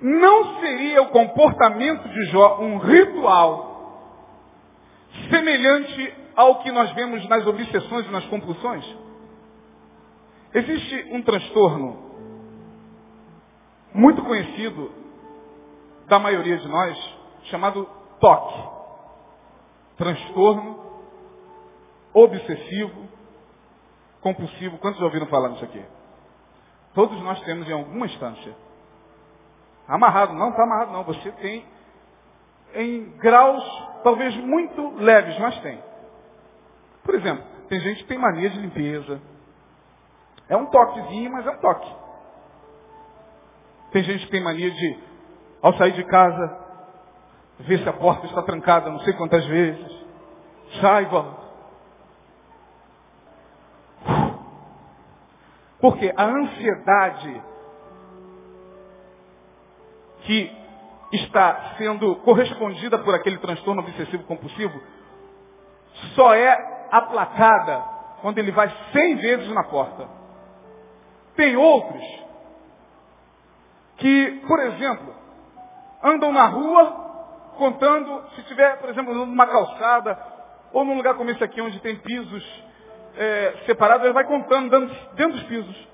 [0.00, 3.74] Não seria o comportamento de Jó um ritual
[5.28, 8.84] semelhante ao que nós vemos nas obsessões e nas compulsões?
[10.54, 12.13] Existe um transtorno
[13.94, 14.92] muito conhecido
[16.08, 17.88] da maioria de nós, chamado
[18.20, 18.74] TOC.
[19.96, 20.84] Transtorno
[22.12, 23.08] obsessivo
[24.20, 24.78] compulsivo.
[24.78, 25.84] Quantos já ouviram falar nisso aqui?
[26.94, 28.54] Todos nós temos em alguma instância.
[29.86, 31.04] Amarrado, não está amarrado não.
[31.04, 31.64] Você tem
[32.74, 33.62] em graus
[34.02, 35.80] talvez muito leves, mas tem.
[37.04, 39.20] Por exemplo, tem gente que tem mania de limpeza.
[40.48, 42.03] É um toquezinho, mas é um toque.
[43.94, 44.98] Tem gente que tem mania de,
[45.62, 46.58] ao sair de casa,
[47.60, 50.04] ver se a porta está trancada não sei quantas vezes.
[50.80, 51.44] Sai, volta.
[55.80, 57.42] Porque a ansiedade
[60.22, 60.52] que
[61.12, 64.76] está sendo correspondida por aquele transtorno obsessivo compulsivo
[66.16, 67.84] só é aplacada
[68.22, 70.08] quando ele vai cem vezes na porta.
[71.36, 72.23] Tem outros
[74.04, 75.14] que, por exemplo,
[76.02, 80.22] andam na rua contando, se tiver, por exemplo, numa calçada,
[80.74, 82.64] ou num lugar como esse aqui, onde tem pisos
[83.16, 84.68] é, separados, ele vai contando,
[85.14, 85.88] dentro dos pisos.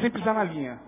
[0.00, 0.80] Sem pisar na linha.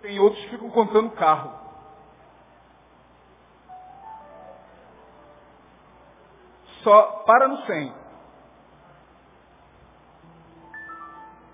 [0.00, 1.52] Tem outros que ficam contando carro.
[6.82, 8.01] Só para no 100.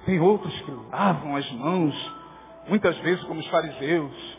[0.09, 2.17] Tem outros que lavam as mãos,
[2.67, 4.39] muitas vezes como os fariseus.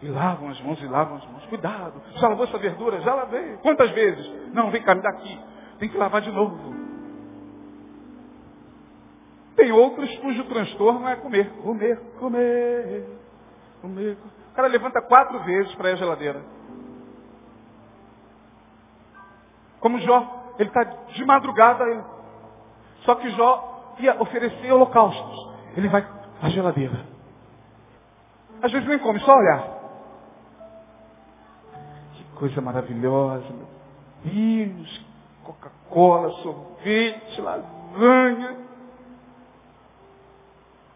[0.00, 1.44] E lavam as mãos e lavam as mãos.
[1.44, 3.02] Cuidado, já lavou essa verdura?
[3.02, 3.58] Já lavei.
[3.58, 4.26] Quantas vezes?
[4.54, 5.38] Não, vem cá, me dá aqui.
[5.78, 6.56] Tem que lavar de novo.
[9.56, 11.50] Tem outros cujo transtorno é comer.
[11.62, 13.06] Comer, comer,
[13.82, 14.16] comer.
[14.52, 16.42] O cara levanta quatro vezes para ir à geladeira.
[19.80, 22.02] Como Jó, ele está de madrugada, ele...
[23.02, 25.54] só que Jó ia oferecer holocaustos.
[25.76, 26.06] Ele vai
[26.42, 27.06] à geladeira.
[28.62, 29.68] Às vezes nem come, só olhar.
[32.14, 33.44] Que coisa maravilhosa.
[34.24, 35.04] Vinhos,
[35.42, 38.56] Coca-Cola, sorvete, lasanha.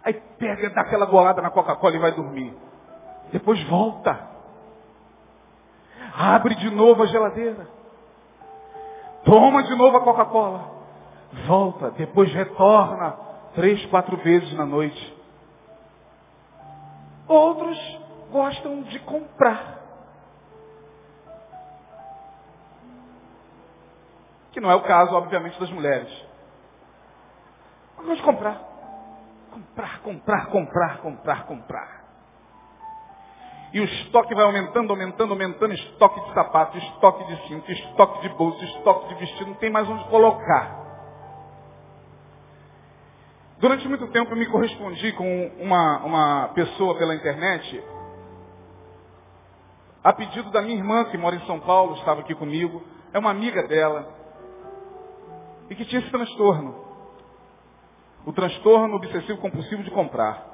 [0.04, 2.56] Aí pega, dá aquela golada na Coca-Cola e vai dormir.
[3.30, 4.28] Depois volta.
[6.16, 7.68] Abre de novo a geladeira.
[9.24, 10.77] Toma de novo a Coca-Cola.
[11.46, 11.90] Volta.
[11.92, 13.16] Depois retorna
[13.54, 15.16] três, quatro vezes na noite.
[17.26, 17.78] Outros
[18.30, 19.78] gostam de comprar.
[24.52, 26.10] Que não é o caso, obviamente, das mulheres.
[27.96, 28.62] Gosto de comprar.
[29.50, 31.98] Comprar, comprar, comprar, comprar, comprar.
[33.72, 38.30] E o estoque vai aumentando, aumentando, aumentando, estoque de sapato, estoque de cinto, estoque de
[38.30, 40.87] bolsa, estoque de vestido, não tem mais onde colocar.
[43.58, 47.82] Durante muito tempo eu me correspondi com uma, uma pessoa pela internet,
[50.04, 53.30] a pedido da minha irmã, que mora em São Paulo, estava aqui comigo, é uma
[53.30, 54.14] amiga dela,
[55.68, 56.86] e que tinha esse transtorno.
[58.24, 60.46] O transtorno obsessivo compulsivo de comprar.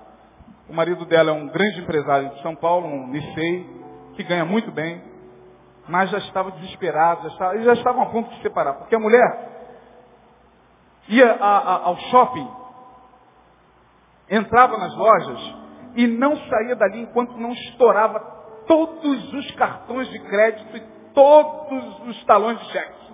[0.66, 3.68] O marido dela é um grande empresário de São Paulo, um Nicei,
[4.16, 5.02] que ganha muito bem,
[5.86, 8.98] mas já estava desesperado, já estava, já estavam a ponto de se separar, porque a
[8.98, 9.50] mulher
[11.08, 12.63] ia a, a, ao shopping,
[14.28, 15.54] entrava nas lojas
[15.96, 18.20] e não saía dali enquanto não estourava
[18.66, 20.80] todos os cartões de crédito e
[21.12, 23.04] todos os talões de cheque.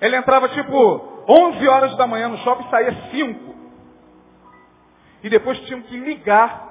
[0.00, 3.54] Ele entrava tipo 11 horas da manhã no shopping e saía 5.
[5.22, 6.66] E depois tinham que ligar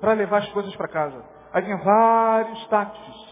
[0.00, 1.24] para levar as coisas para casa.
[1.52, 3.26] Aí vinha vários táxis.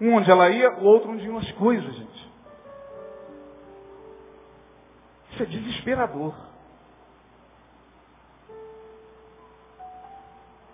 [0.00, 2.29] Um onde ela ia, o outro onde iam as coisas, gente.
[5.40, 6.34] Isso é desesperador.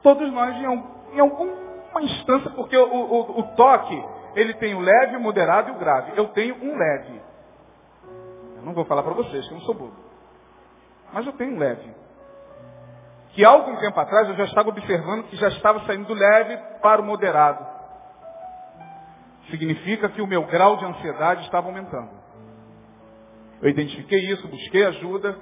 [0.02, 5.20] Todos nós, em, alguma instância, porque o, o, o toque, ele tem o leve, o
[5.20, 6.12] moderado e o grave.
[6.16, 7.20] Eu tenho um leve.
[8.56, 9.96] Eu não vou falar para vocês, que eu não sou bobo.
[11.12, 11.94] Mas eu tenho um leve.
[13.30, 17.00] Que algum tempo atrás eu já estava observando que já estava saindo do leve para
[17.00, 17.64] o moderado.
[19.50, 22.25] Significa que o meu grau de ansiedade estava aumentando.
[23.60, 25.38] Eu identifiquei isso, busquei ajuda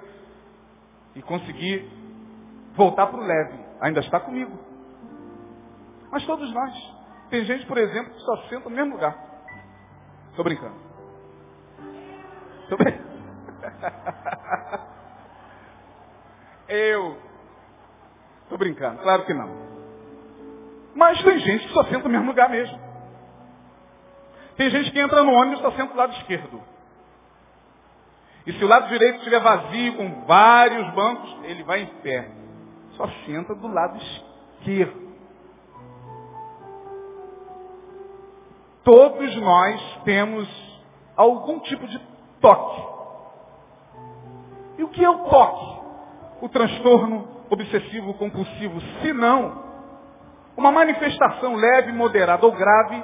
[1.15, 1.89] e consegui
[2.75, 3.59] voltar para o leve.
[3.81, 4.59] Ainda está comigo.
[6.11, 6.95] Mas todos nós.
[7.31, 9.17] Tem gente, por exemplo, que só senta no mesmo lugar.
[10.31, 10.77] Estou brincando.
[12.63, 13.15] Estou brincando.
[16.69, 17.19] Eu.
[18.43, 19.49] Estou brincando, claro que não.
[20.95, 22.79] Mas tem gente que só senta no mesmo lugar mesmo.
[24.57, 26.74] Tem gente que entra no ônibus e só senta do lado esquerdo.
[28.47, 32.31] E se o lado direito estiver vazio, com vários bancos, ele vai em pé.
[32.97, 35.05] Só senta do lado esquerdo.
[38.85, 40.47] Todos nós temos
[41.17, 41.99] algum tipo de
[42.41, 42.83] toque.
[44.77, 45.81] E o que é o toque?
[46.43, 48.79] O transtorno obsessivo compulsivo.
[49.01, 49.63] Se não,
[50.55, 53.03] uma manifestação leve, moderada ou grave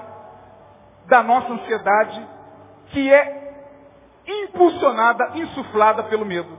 [1.06, 2.28] da nossa ansiedade
[2.88, 3.39] que é
[4.30, 6.58] impulsionada, insuflada pelo medo.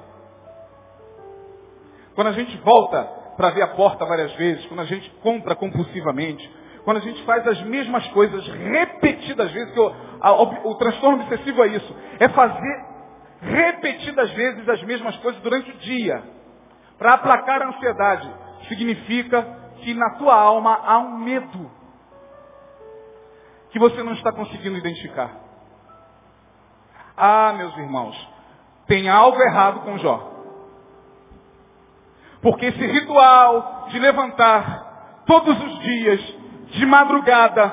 [2.15, 3.03] Quando a gente volta
[3.37, 6.49] para ver a porta várias vezes, quando a gente compra compulsivamente,
[6.83, 11.23] quando a gente faz as mesmas coisas repetidas vezes, que o, a, o, o transtorno
[11.23, 12.85] obsessivo é isso, é fazer
[13.41, 16.23] repetidas vezes as mesmas coisas durante o dia,
[16.97, 18.31] para aplacar a ansiedade,
[18.67, 19.41] significa
[19.77, 21.71] que na tua alma há um medo
[23.71, 25.40] que você não está conseguindo identificar.
[27.15, 28.29] Ah, meus irmãos,
[28.87, 30.31] tem algo errado com Jó.
[32.41, 36.19] Porque esse ritual de levantar todos os dias
[36.71, 37.69] de madrugada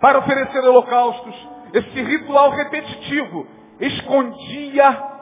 [0.00, 3.46] para oferecer holocaustos, esse ritual repetitivo,
[3.80, 5.12] escondia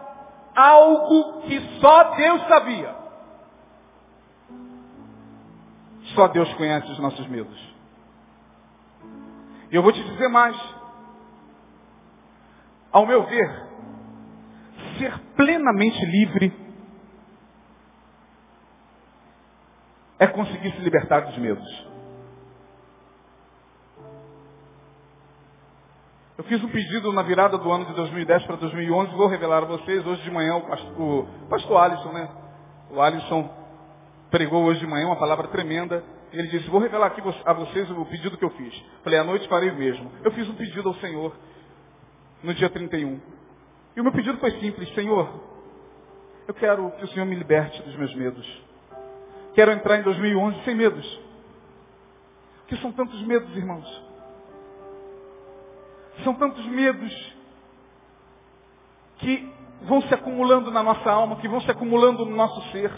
[0.55, 2.95] algo que só Deus sabia.
[6.15, 7.71] Só Deus conhece os nossos medos.
[9.71, 10.57] E eu vou te dizer mais.
[12.93, 13.67] Ao meu ver,
[14.99, 16.53] ser plenamente livre
[20.19, 21.91] é conseguir se libertar dos medos.
[26.37, 29.67] Eu fiz um pedido na virada do ano de 2010 para 2011, vou revelar a
[29.67, 30.05] vocês.
[30.05, 32.29] Hoje de manhã o pastor, o pastor Alisson, né?
[32.91, 33.49] O Alisson
[34.31, 36.03] pregou hoje de manhã uma palavra tremenda.
[36.33, 38.75] Ele disse, vou revelar aqui a vocês o pedido que eu fiz.
[39.05, 40.11] Falei, à noite farei mesmo.
[40.25, 41.33] Eu fiz um pedido ao Senhor
[42.43, 43.21] no dia 31.
[43.97, 45.29] E o meu pedido foi simples, Senhor,
[46.47, 48.63] eu quero que o Senhor me liberte dos meus medos.
[49.55, 51.21] Quero entrar em 2011 sem medos.
[52.67, 54.03] Que são tantos medos, irmãos.
[56.25, 57.37] São tantos medos
[59.19, 62.93] que vão se acumulando na nossa alma, que vão se acumulando no nosso ser.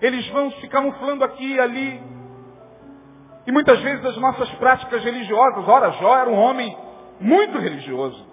[0.00, 2.02] eles vão se camuflando aqui e ali.
[3.46, 6.76] E muitas vezes as nossas práticas religiosas, ora, Jó era um homem
[7.20, 8.26] muito religioso.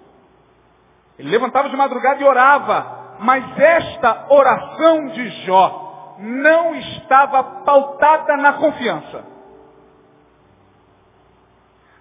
[1.18, 8.54] Ele levantava de madrugada e orava, mas esta oração de Jó não estava pautada na
[8.54, 9.24] confiança,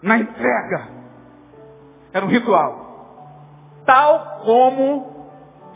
[0.02, 0.88] na entrega.
[2.14, 2.88] Era um ritual.
[3.86, 5.18] Tal como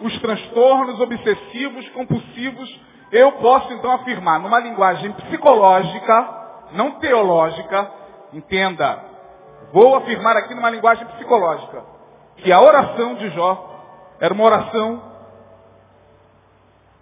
[0.01, 2.81] os transtornos obsessivos, compulsivos,
[3.11, 6.41] eu posso então afirmar, numa linguagem psicológica,
[6.71, 7.91] não teológica,
[8.33, 9.10] entenda,
[9.71, 11.83] vou afirmar aqui numa linguagem psicológica,
[12.37, 13.69] que a oração de Jó
[14.19, 15.11] era uma oração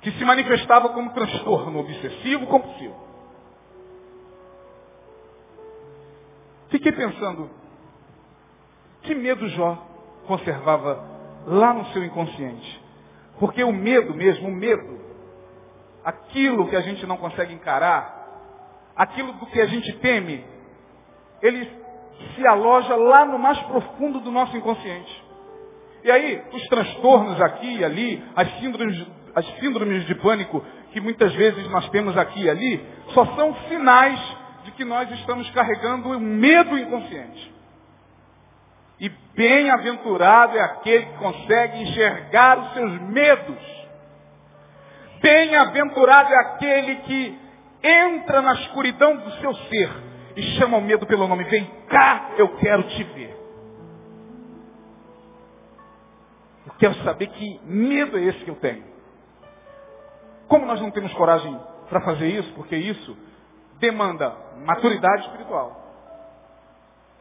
[0.01, 2.95] que se manifestava como transtorno obsessivo compulsivo.
[6.69, 7.49] Fiquei pensando,
[9.01, 9.77] que medo Jó
[10.27, 11.03] conservava
[11.45, 12.81] lá no seu inconsciente?
[13.39, 14.99] Porque o medo mesmo, o medo,
[16.03, 18.19] aquilo que a gente não consegue encarar,
[18.95, 20.45] aquilo do que a gente teme,
[21.41, 21.65] ele
[22.35, 25.23] se aloja lá no mais profundo do nosso inconsciente.
[26.03, 31.33] E aí, os transtornos aqui e ali, as síndromes, as síndromes de pânico que muitas
[31.33, 34.19] vezes nós temos aqui e ali, só são sinais
[34.63, 37.53] de que nós estamos carregando um medo inconsciente.
[38.99, 43.79] E bem-aventurado é aquele que consegue enxergar os seus medos.
[45.21, 47.39] Bem-aventurado é aquele que
[47.83, 50.08] entra na escuridão do seu ser
[50.39, 51.43] e chama o medo pelo nome.
[51.43, 53.37] Vem cá, eu quero te ver.
[56.65, 58.85] Eu quero saber que medo é esse que eu tenho.
[60.47, 61.59] Como nós não temos coragem
[61.89, 63.17] para fazer isso, porque isso
[63.79, 64.33] demanda
[64.65, 65.75] maturidade espiritual.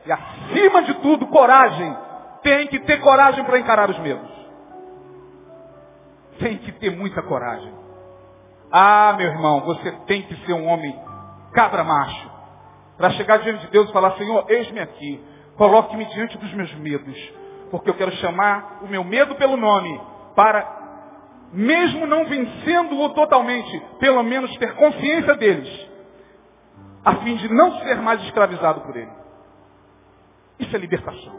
[0.06, 1.96] E acima de tudo, coragem.
[2.42, 4.30] Tem que ter coragem para encarar os medos.
[6.38, 7.74] Tem que ter muita coragem.
[8.70, 10.96] Ah, meu irmão, você tem que ser um homem
[11.52, 12.28] cabra macho.
[12.99, 15.24] Para chegar diante de Deus e falar, Senhor, eis-me aqui.
[15.57, 17.16] Coloque-me diante dos meus medos.
[17.70, 20.01] Porque eu quero chamar o meu medo pelo nome.
[20.34, 20.66] Para,
[21.53, 25.88] mesmo não vencendo-o totalmente, pelo menos ter consciência deles.
[27.05, 29.12] A fim de não ser mais escravizado por ele.
[30.59, 31.38] Isso é libertação.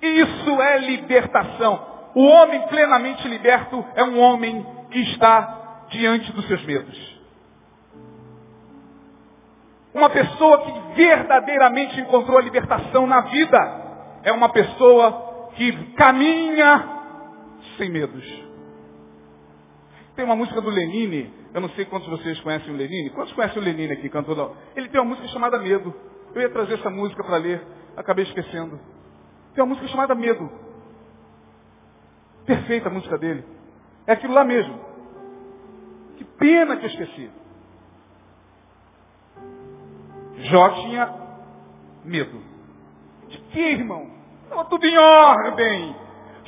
[0.00, 1.86] Isso é libertação.
[2.14, 7.09] O homem plenamente liberto é um homem que está diante dos seus medos.
[9.92, 13.58] Uma pessoa que verdadeiramente encontrou a libertação na vida
[14.22, 16.88] é uma pessoa que caminha
[17.76, 18.24] sem medos.
[20.14, 23.10] Tem uma música do Lenine, eu não sei quantos de vocês conhecem o Lenine.
[23.10, 24.54] Quantos conhecem o Lenine aqui, cantor?
[24.76, 25.92] Ele tem uma música chamada Medo.
[26.34, 27.60] Eu ia trazer essa música para ler,
[27.96, 28.78] acabei esquecendo.
[29.54, 30.48] Tem uma música chamada Medo.
[32.46, 33.44] Perfeita a música dele.
[34.06, 34.78] É aquilo lá mesmo.
[36.16, 37.30] Que pena que eu esqueci.
[40.42, 41.08] Jó tinha
[42.04, 42.42] medo.
[43.28, 44.08] De que, irmão?
[44.44, 45.96] Estava tudo em ordem.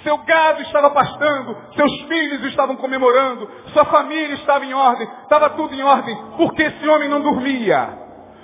[0.03, 5.72] Seu gado estava pastando, seus filhos estavam comemorando, sua família estava em ordem, estava tudo
[5.74, 6.16] em ordem.
[6.36, 8.01] Por que esse homem não dormia?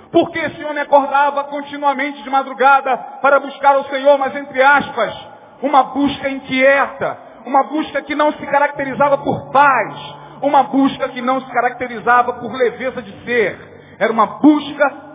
[0.09, 5.13] Por que esse homem acordava continuamente de madrugada para buscar o Senhor, mas entre aspas,
[5.61, 11.41] uma busca inquieta, uma busca que não se caracterizava por paz, uma busca que não
[11.41, 13.97] se caracterizava por leveza de ser.
[13.99, 15.08] Era uma busca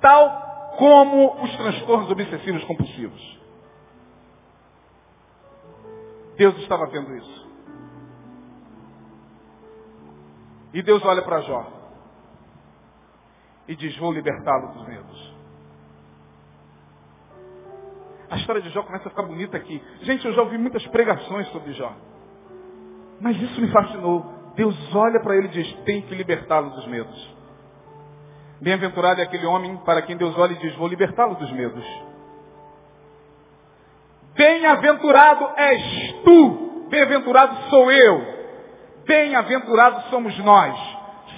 [0.00, 3.40] tal como os transtornos obsessivos compulsivos.
[6.36, 7.50] Deus estava vendo isso.
[10.72, 11.66] E Deus olha para Jó
[13.68, 15.34] e diz, vou libertá-lo dos medos.
[18.30, 19.82] A história de Jó começa a ficar bonita aqui.
[20.02, 21.92] Gente, eu já ouvi muitas pregações sobre Jó.
[23.20, 24.24] Mas isso me fascinou.
[24.54, 27.36] Deus olha para ele e diz, tem que libertá-lo dos medos.
[28.60, 31.84] Bem-aventurado é aquele homem para quem Deus olha e diz, vou libertá-lo dos medos.
[34.34, 38.22] Bem-aventurado és tu, bem-aventurado sou eu,
[39.06, 40.78] bem-aventurado somos nós.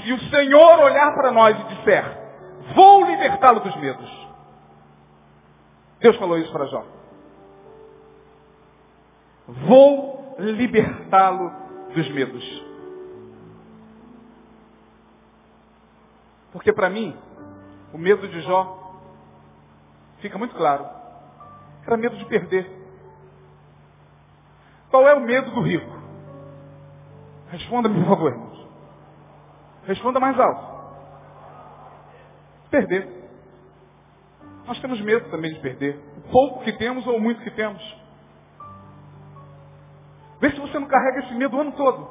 [0.02, 2.04] Se o Senhor olhar para nós e disser,
[2.74, 4.28] vou libertá-lo dos medos.
[6.00, 6.84] Deus falou isso para Jó.
[9.46, 11.52] Vou libertá-lo
[11.94, 12.71] dos medos.
[16.52, 17.16] Porque para mim,
[17.92, 19.00] o medo de Jó
[20.20, 20.86] fica muito claro.
[21.86, 22.70] Era medo de perder.
[24.90, 25.90] Qual é o medo do rico?
[27.50, 28.68] Responda-me, por favor, irmãos.
[29.84, 30.72] Responda mais alto.
[32.70, 33.08] Perder.
[34.66, 35.98] Nós temos medo também de perder.
[36.18, 37.82] O pouco que temos ou o muito que temos.
[40.40, 42.10] Vê se você não carrega esse medo o ano todo.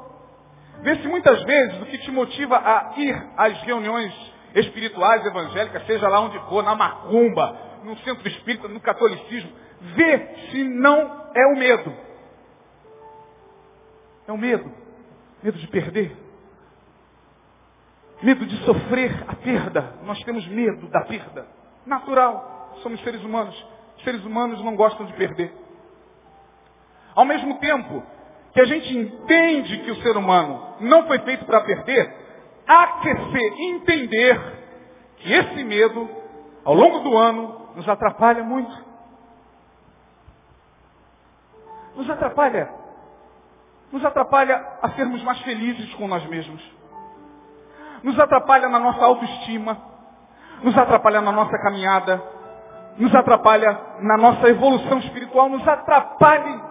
[0.82, 6.08] Vê se muitas vezes o que te motiva a ir às reuniões espirituais evangélicas, seja
[6.08, 9.52] lá onde for, na macumba, no centro espírita, no catolicismo,
[9.94, 11.94] vê se não é o medo.
[14.26, 14.72] É o medo.
[15.42, 16.16] Medo de perder.
[18.22, 19.94] Medo de sofrer a perda.
[20.04, 21.46] Nós temos medo da perda.
[21.84, 22.78] Natural.
[22.82, 23.66] Somos seres humanos.
[24.04, 25.52] Seres humanos não gostam de perder.
[27.14, 28.02] Ao mesmo tempo
[28.52, 32.21] que a gente entende que o ser humano não foi feito para perder,
[32.66, 34.40] se entender
[35.16, 36.08] que esse medo,
[36.64, 38.72] ao longo do ano, nos atrapalha muito.
[41.96, 42.70] Nos atrapalha.
[43.90, 46.62] Nos atrapalha a sermos mais felizes com nós mesmos.
[48.02, 49.76] Nos atrapalha na nossa autoestima.
[50.62, 52.22] Nos atrapalha na nossa caminhada.
[52.96, 55.48] Nos atrapalha na nossa evolução espiritual.
[55.48, 56.62] Nos atrapalha em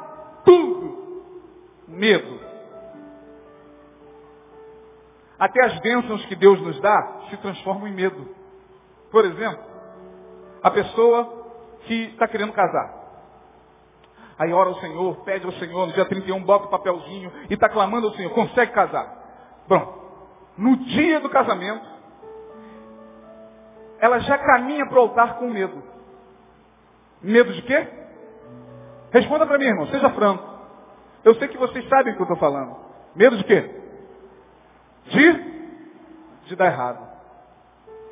[0.44, 1.24] tudo.
[1.88, 2.51] Medo.
[5.42, 8.28] Até as bênçãos que Deus nos dá se transformam em medo.
[9.10, 9.60] Por exemplo,
[10.62, 11.48] a pessoa
[11.88, 12.94] que está querendo casar.
[14.38, 17.68] Aí ora ao Senhor, pede ao Senhor, no dia 31 bota o papelzinho e está
[17.68, 19.64] clamando ao Senhor, consegue casar.
[19.68, 20.00] Pronto.
[20.56, 21.90] No dia do casamento,
[23.98, 25.82] ela já caminha para o altar com medo.
[27.20, 27.88] Medo de quê?
[29.10, 30.48] Responda para mim, irmão, seja franco.
[31.24, 32.76] Eu sei que vocês sabem o que eu estou falando.
[33.16, 33.81] Medo de quê?
[35.06, 35.52] De?
[36.48, 37.12] De dar errado.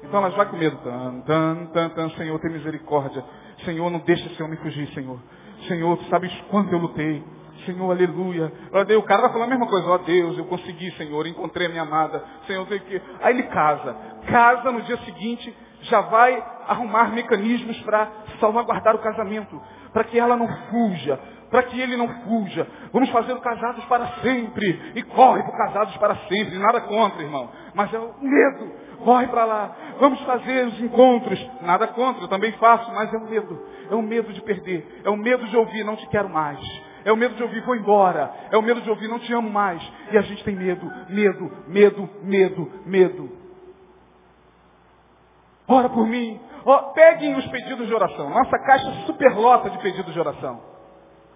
[0.03, 0.77] Então ela já com medo.
[0.77, 3.23] Tan, tan, tan, tan, Senhor, tem misericórdia.
[3.65, 5.19] Senhor, não deixe esse homem fugir, Senhor.
[5.67, 7.23] Senhor, tu sabes quanto eu lutei.
[7.65, 8.51] Senhor, aleluia.
[8.97, 9.87] O cara vai falar a mesma coisa.
[9.89, 12.23] Ó Deus, eu consegui, Senhor, encontrei a minha amada.
[12.47, 13.01] Senhor, sei que.
[13.21, 13.95] Aí ele casa.
[14.27, 18.09] Casa no dia seguinte, já vai arrumar mecanismos para
[18.39, 19.61] salvaguardar o casamento.
[19.91, 21.19] Para que ela não fuja.
[21.49, 22.67] Para que ele não fuja.
[22.93, 24.93] Vamos fazer o casados para sempre.
[24.95, 26.57] E corre para casados para sempre.
[26.59, 27.49] Nada contra, irmão.
[27.73, 28.71] Mas é o medo.
[29.03, 29.75] Corre para lá.
[29.99, 31.39] Vamos fazer os encontros.
[31.61, 33.65] Nada contra, eu também faço, mas é o medo.
[33.89, 35.01] É o medo de perder.
[35.03, 36.59] É o medo de ouvir, não te quero mais.
[37.05, 38.31] É o medo de ouvir, vou embora.
[38.51, 39.81] É o medo de ouvir, não te amo mais.
[40.11, 43.29] E a gente tem medo, medo, medo, medo, medo.
[45.67, 46.39] Ora por mim.
[46.65, 48.29] Oh, peguem os pedidos de oração.
[48.29, 50.61] Nossa caixa superlota de pedidos de oração.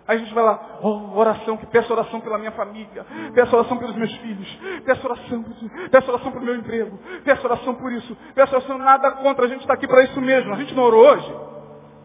[0.05, 3.77] Aí a gente vai lá, oh, oração, que peço oração pela minha família, peço oração
[3.77, 5.45] pelos meus filhos, peço oração,
[5.89, 9.61] peço oração pelo meu emprego, peço oração por isso, peço oração, nada contra, a gente
[9.61, 10.53] está aqui para isso mesmo.
[10.53, 11.33] A gente não orou hoje?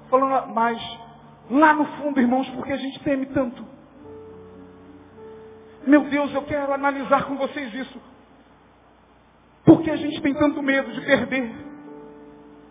[0.09, 0.81] Falando, mas
[1.51, 3.65] lá no fundo, irmãos, porque a gente teme tanto.
[5.85, 8.01] Meu Deus, eu quero analisar com vocês isso.
[9.65, 11.53] Porque a gente tem tanto medo de perder.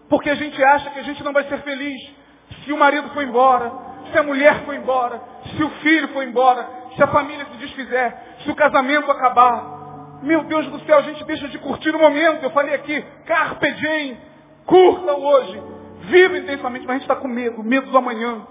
[0.07, 2.15] Porque a gente acha que a gente não vai ser feliz
[2.63, 5.21] se o marido for embora, se a mulher for embora,
[5.55, 10.19] se o filho for embora, se a família se desfizer, se o casamento acabar.
[10.23, 12.43] Meu Deus do céu, a gente deixa de curtir o momento.
[12.43, 14.17] Eu falei aqui, carpe diem,
[14.65, 15.61] curta hoje,
[16.01, 18.47] viva intensamente, mas a gente está com medo, medo do amanhã.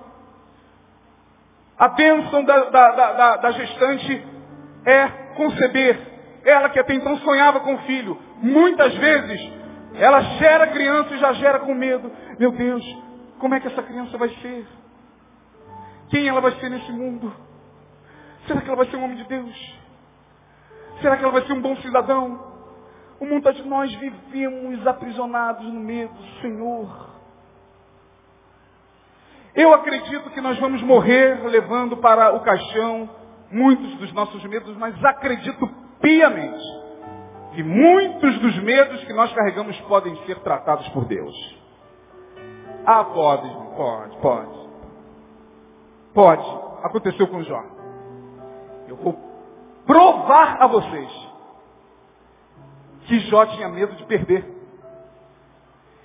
[1.79, 4.25] A bênção da, da, da, da, gestante
[4.85, 5.99] é conceber.
[6.45, 8.19] Ela que até então sonhava com o filho.
[8.41, 9.53] Muitas vezes,
[9.97, 12.11] ela gera criança e já gera com medo.
[12.39, 12.83] Meu Deus,
[13.39, 14.67] como é que essa criança vai ser?
[16.09, 17.33] Quem ela vai ser nesse mundo?
[18.47, 19.79] Será que ela vai ser um homem de Deus?
[21.01, 22.55] Será que ela vai ser um bom cidadão?
[23.19, 27.17] O mundo de nós vivemos aprisionados no medo, Senhor.
[29.55, 33.09] Eu acredito que nós vamos morrer levando para o caixão
[33.51, 35.67] muitos dos nossos medos, mas acredito
[36.01, 36.63] piamente
[37.55, 41.35] que muitos dos medos que nós carregamos podem ser tratados por Deus.
[42.85, 44.66] Ah, pode, pode, pode.
[46.17, 46.43] Pode.
[46.83, 47.63] Aconteceu com Jó.
[48.89, 49.15] Eu vou
[49.85, 51.29] provar a vocês
[53.05, 54.51] que Jó tinha medo de perder.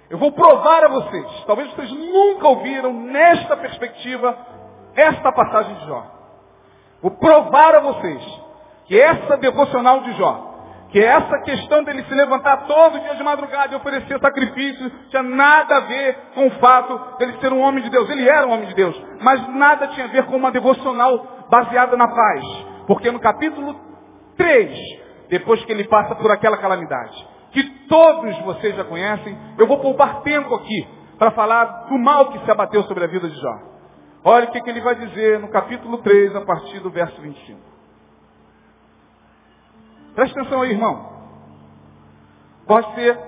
[0.09, 4.37] Eu vou provar a vocês, talvez vocês nunca ouviram nesta perspectiva
[4.95, 6.05] esta passagem de Jó.
[7.01, 8.41] Vou provar a vocês
[8.87, 10.50] que essa devocional de Jó
[10.91, 15.77] que essa questão dele se levantar todo dia de madrugada e oferecer sacrifício tinha nada
[15.77, 18.09] a ver com o fato dele ser um homem de Deus.
[18.09, 21.95] Ele era um homem de Deus, mas nada tinha a ver com uma devocional baseada
[21.95, 22.43] na paz.
[22.87, 23.73] Porque no capítulo
[24.35, 24.77] 3,
[25.29, 27.15] depois que ele passa por aquela calamidade,
[27.51, 30.87] que todos vocês já conhecem, eu vou poupar tempo aqui
[31.17, 33.59] para falar do mal que se abateu sobre a vida de Jó.
[34.25, 37.70] Olha o que, que ele vai dizer no capítulo 3, a partir do verso 25.
[40.15, 41.09] Presta atenção aí, irmão.
[42.67, 43.19] Pode ser,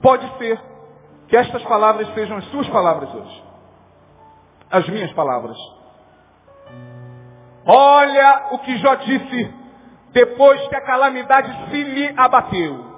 [0.00, 0.60] pode ser
[1.28, 3.44] que estas palavras sejam as suas palavras hoje.
[4.70, 5.56] As minhas palavras.
[7.66, 9.54] Olha o que Jó disse
[10.12, 12.92] depois que a calamidade se lhe abateu.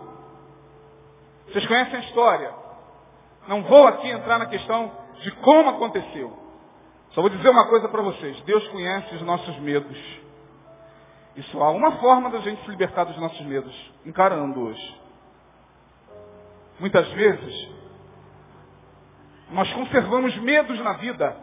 [1.47, 2.53] Vocês conhecem a história.
[3.47, 4.91] Não vou aqui entrar na questão
[5.21, 6.33] de como aconteceu.
[7.11, 8.41] Só vou dizer uma coisa para vocês.
[8.43, 10.24] Deus conhece os nossos medos.
[11.43, 15.01] Só há uma forma da gente se libertar dos nossos medos, encarando-os.
[16.79, 17.69] Muitas vezes,
[19.51, 21.37] nós conservamos medos na vida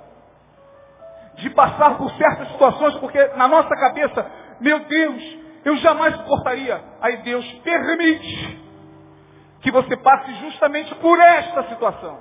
[1.35, 6.81] de passar por certas situações, porque na nossa cabeça, meu Deus, eu jamais suportaria.
[7.01, 8.61] Aí Deus permite
[9.61, 12.19] que você passe justamente por esta situação.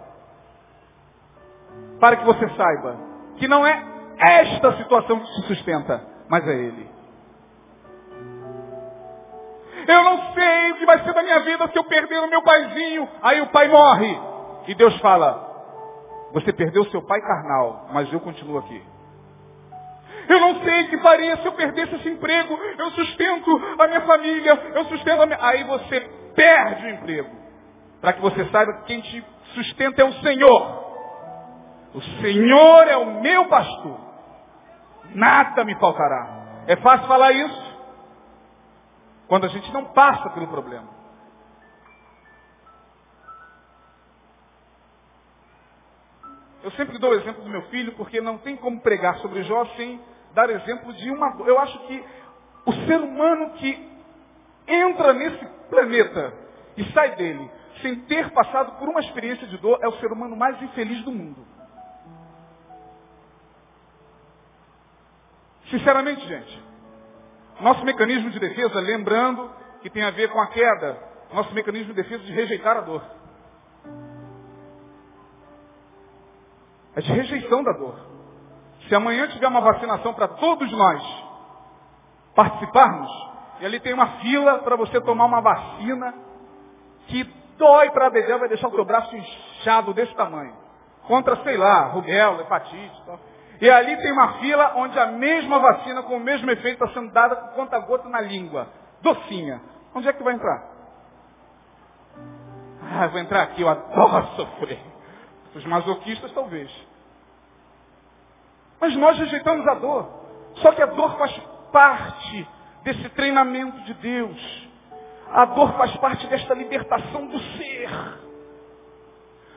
[1.98, 2.96] Para que você saiba
[3.36, 3.82] que não é
[4.18, 6.99] esta situação que te sustenta, mas é Ele.
[9.90, 12.42] Eu não sei o que vai ser da minha vida se eu perder o meu
[12.42, 13.08] paizinho.
[13.20, 14.20] Aí o pai morre.
[14.68, 18.80] E Deus fala, você perdeu seu pai carnal, mas eu continuo aqui.
[20.28, 22.56] Eu não sei o que faria se eu perdesse esse emprego.
[22.78, 25.38] Eu sustento a minha família, eu sustento a minha...
[25.42, 26.00] Aí você
[26.36, 27.30] perde o emprego.
[28.00, 29.24] Para que você saiba que quem te
[29.54, 30.84] sustenta é o Senhor.
[31.96, 33.98] O Senhor é o meu pastor.
[35.16, 36.28] Nada me faltará.
[36.68, 37.69] É fácil falar isso?
[39.30, 40.88] Quando a gente não passa pelo problema.
[46.64, 49.64] Eu sempre dou o exemplo do meu filho, porque não tem como pregar sobre Jó
[49.76, 50.02] sem
[50.34, 51.36] dar exemplo de uma.
[51.46, 52.04] Eu acho que
[52.66, 53.88] o ser humano que
[54.66, 56.34] entra nesse planeta
[56.76, 57.48] e sai dele
[57.82, 61.12] sem ter passado por uma experiência de dor é o ser humano mais infeliz do
[61.12, 61.46] mundo.
[65.70, 66.69] Sinceramente, gente,
[67.60, 69.50] nosso mecanismo de defesa, lembrando
[69.82, 70.98] que tem a ver com a queda,
[71.32, 73.02] nosso mecanismo de defesa de rejeitar a dor.
[76.96, 77.98] É de rejeição da dor.
[78.88, 81.30] Se amanhã tiver uma vacinação para todos nós
[82.34, 83.10] participarmos,
[83.60, 86.14] e ali tem uma fila para você tomar uma vacina
[87.06, 87.24] que
[87.56, 90.54] dói para beber, vai deixar o teu braço inchado desse tamanho.
[91.06, 93.02] Contra, sei lá, rubéola, hepatite.
[93.04, 93.20] Tal.
[93.60, 97.12] E ali tem uma fila onde a mesma vacina com o mesmo efeito está sendo
[97.12, 98.68] dada com conta gota na língua.
[99.02, 99.60] Docinha.
[99.94, 100.62] Onde é que vai entrar?
[102.92, 104.80] Ah, vou entrar aqui, eu adoro sofrer.
[105.54, 106.70] Os masoquistas talvez.
[108.80, 110.08] Mas nós rejeitamos a dor.
[110.56, 111.36] Só que a dor faz
[111.70, 112.48] parte
[112.82, 114.68] desse treinamento de Deus.
[115.32, 117.90] A dor faz parte desta libertação do ser.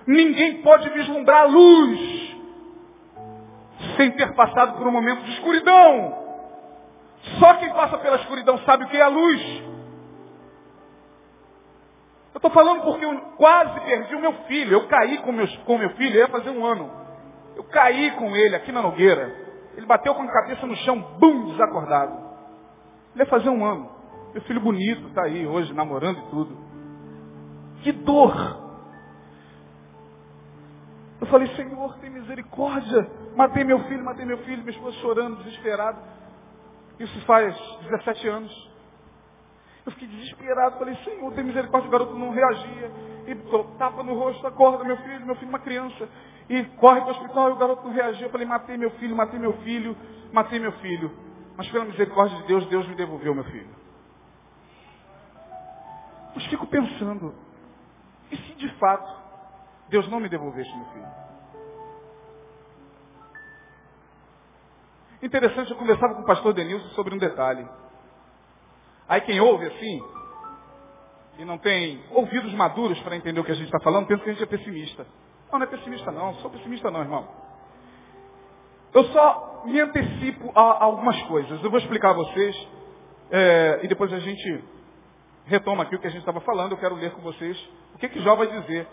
[0.05, 2.32] Ninguém pode vislumbrar a luz
[3.97, 6.23] sem ter passado por um momento de escuridão.
[7.39, 9.63] Só quem passa pela escuridão sabe o que é a luz.
[12.33, 14.73] Eu estou falando porque eu quase perdi o meu filho.
[14.73, 16.91] Eu caí com, meus, com meu filho, ia fazer um ano.
[17.55, 19.43] Eu caí com ele aqui na Nogueira.
[19.75, 22.13] Ele bateu com a cabeça no chão, bum, desacordado.
[23.13, 23.89] Ele ia fazer um ano.
[24.33, 26.57] Meu filho bonito está aí hoje, namorando e tudo.
[27.83, 28.63] Que dor!
[31.21, 33.09] Eu falei, Senhor, tem misericórdia.
[33.35, 35.99] Matei meu filho, matei meu filho, minha esposa chorando, desesperado.
[36.99, 38.71] Isso faz 17 anos.
[39.85, 42.91] Eu fiquei desesperado, falei, Senhor, tem misericórdia, o garoto não reagia.
[43.27, 43.35] E
[43.77, 46.07] tapa no rosto, acorda meu filho, meu filho uma criança.
[46.49, 48.27] E corre para o hospital e o garoto não reagiu.
[48.27, 49.97] Eu falei, matei meu filho, matei meu filho,
[50.31, 51.11] matei meu filho.
[51.57, 53.83] Mas pela misericórdia de Deus, Deus me devolveu meu filho.
[56.35, 57.33] Mas fico pensando,
[58.31, 59.21] e se de fato
[59.89, 61.22] Deus não me devolvesse meu filho?
[65.23, 67.65] Interessante, eu conversava com o pastor Denilson sobre um detalhe.
[69.07, 70.03] Aí quem ouve assim,
[71.39, 74.29] e não tem ouvidos maduros para entender o que a gente está falando, pensa que
[74.29, 75.07] a gente é pessimista.
[75.49, 77.25] Não, não é pessimista não, não sou pessimista não, irmão.
[78.93, 81.63] Eu só me antecipo a, a algumas coisas.
[81.63, 82.67] Eu vou explicar a vocês
[83.31, 84.63] é, e depois a gente
[85.45, 86.73] retoma aqui o que a gente estava falando.
[86.73, 87.57] Eu quero ler com vocês
[87.95, 88.85] o que, que Jó vai dizer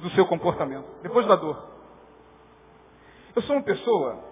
[0.00, 1.68] do seu comportamento, depois da dor.
[3.36, 4.29] Eu sou uma pessoa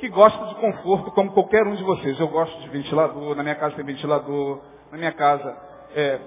[0.00, 2.18] que gosta de conforto como qualquer um de vocês.
[2.18, 5.56] Eu gosto de ventilador, na minha casa tem ventilador, na minha casa
[5.94, 6.18] é,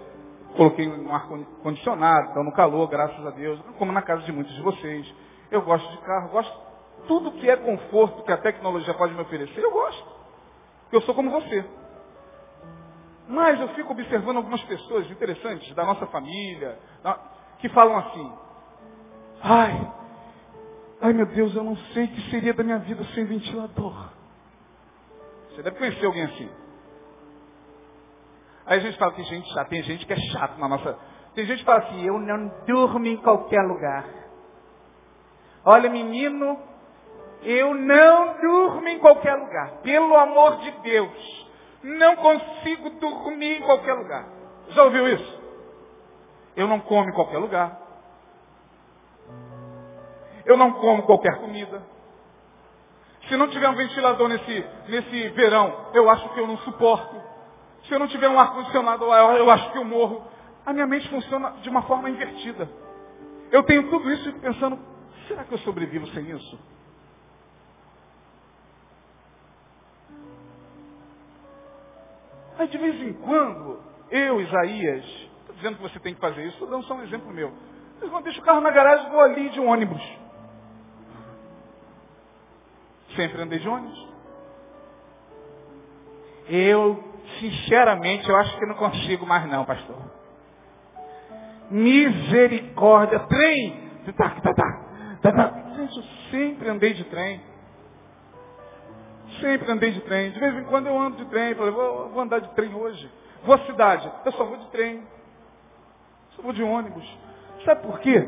[0.55, 1.27] Coloquei um ar
[1.63, 5.13] condicionado, então no calor, graças a Deus, como na casa de muitos de vocês.
[5.49, 6.63] Eu gosto de carro, gosto
[7.07, 10.07] tudo que é conforto que a tecnologia pode me oferecer, eu gosto.
[10.91, 11.65] Eu sou como você.
[13.27, 16.77] Mas eu fico observando algumas pessoas interessantes da nossa família,
[17.59, 18.33] que falam assim,
[19.41, 19.91] ai,
[21.03, 24.09] ai meu Deus, eu não sei o que seria da minha vida sem ventilador.
[25.49, 26.49] Você deve conhecer alguém assim.
[28.65, 30.97] Aí a gente fala que gente chata, tem gente que é chato na nossa.
[31.35, 34.05] Tem gente que fala assim, eu não durmo em qualquer lugar.
[35.65, 36.57] Olha, menino,
[37.41, 39.81] eu não durmo em qualquer lugar.
[39.81, 41.49] Pelo amor de Deus.
[41.83, 44.25] Não consigo dormir em qualquer lugar.
[44.69, 45.43] Já ouviu isso?
[46.55, 47.82] Eu não como em qualquer lugar.
[50.45, 51.81] Eu não como qualquer comida.
[53.27, 57.15] Se não tiver um ventilador nesse, nesse verão, eu acho que eu não suporto.
[57.85, 60.25] Se eu não tiver um ar-condicionado, eu acho que eu morro.
[60.65, 62.69] A minha mente funciona de uma forma invertida.
[63.51, 64.79] Eu tenho tudo isso e pensando,
[65.27, 66.59] será que eu sobrevivo sem isso?
[72.57, 73.79] Aí de vez em quando,
[74.09, 75.05] eu, Isaías,
[75.41, 77.51] estou dizendo que você tem que fazer isso, estou dando só um exemplo meu.
[77.99, 80.22] Mas quando deixo o carro na garagem, vou ali de ônibus.
[83.15, 84.07] Sempre andei de ônibus.
[86.47, 87.03] Eu,
[87.39, 89.97] sinceramente, eu acho que não consigo mais não, pastor.
[91.69, 93.19] Misericórdia.
[93.19, 93.89] Trem.
[94.17, 94.85] Tá, tá, tá,
[95.21, 95.63] tá, tá.
[95.75, 97.41] Gente, eu sempre andei de trem.
[99.39, 100.31] Sempre andei de trem.
[100.31, 101.55] De vez em quando eu ando de trem.
[101.55, 103.09] Falei, vou, vou andar de trem hoje.
[103.43, 104.11] Vou à cidade.
[104.25, 105.03] Eu só vou de trem.
[106.35, 107.05] Só vou de ônibus.
[107.63, 108.27] Sabe por quê?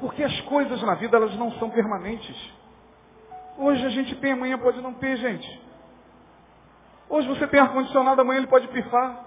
[0.00, 2.57] Porque as coisas na vida elas não são permanentes.
[3.58, 5.62] Hoje a gente tem, amanhã pode não ter, gente.
[7.08, 9.24] Hoje você tem ar-condicionado, amanhã ele pode pifar.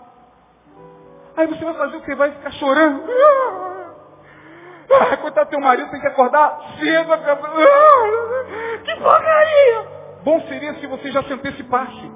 [1.36, 2.16] Aí você vai fazer o que?
[2.16, 3.04] Vai ficar chorando.
[4.90, 7.14] Ah, coitado teu marido, tem que acordar cedo.
[7.14, 7.20] Ah,
[8.86, 9.88] que porcaria!
[10.24, 12.12] Bom seria se você já se antecipasse.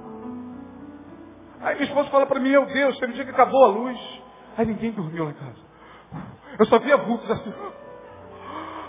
[1.61, 4.21] Aí minha esposa fala para mim, meu Deus, teve um dia que acabou a luz.
[4.57, 5.65] Aí ninguém dormiu lá em casa.
[6.59, 7.53] Eu só via vultos assim.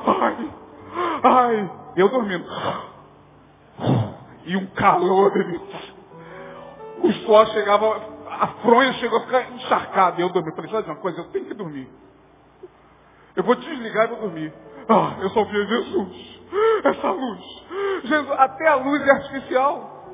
[0.06, 0.50] Ai,
[1.24, 2.46] ai, eu dormindo.
[4.44, 5.32] E um calor.
[7.02, 8.00] O suor chegava,
[8.30, 10.20] a fronha chegou a ficar encharcada.
[10.20, 10.50] E eu dormi.
[10.50, 11.20] Eu falei, sabe uma coisa?
[11.20, 11.88] Eu tenho que dormir.
[13.34, 14.52] Eu vou desligar e vou dormir.
[14.88, 16.40] Ah, eu só via Jesus.
[16.84, 17.64] Essa luz.
[18.04, 20.06] Jesus, até a luz é artificial.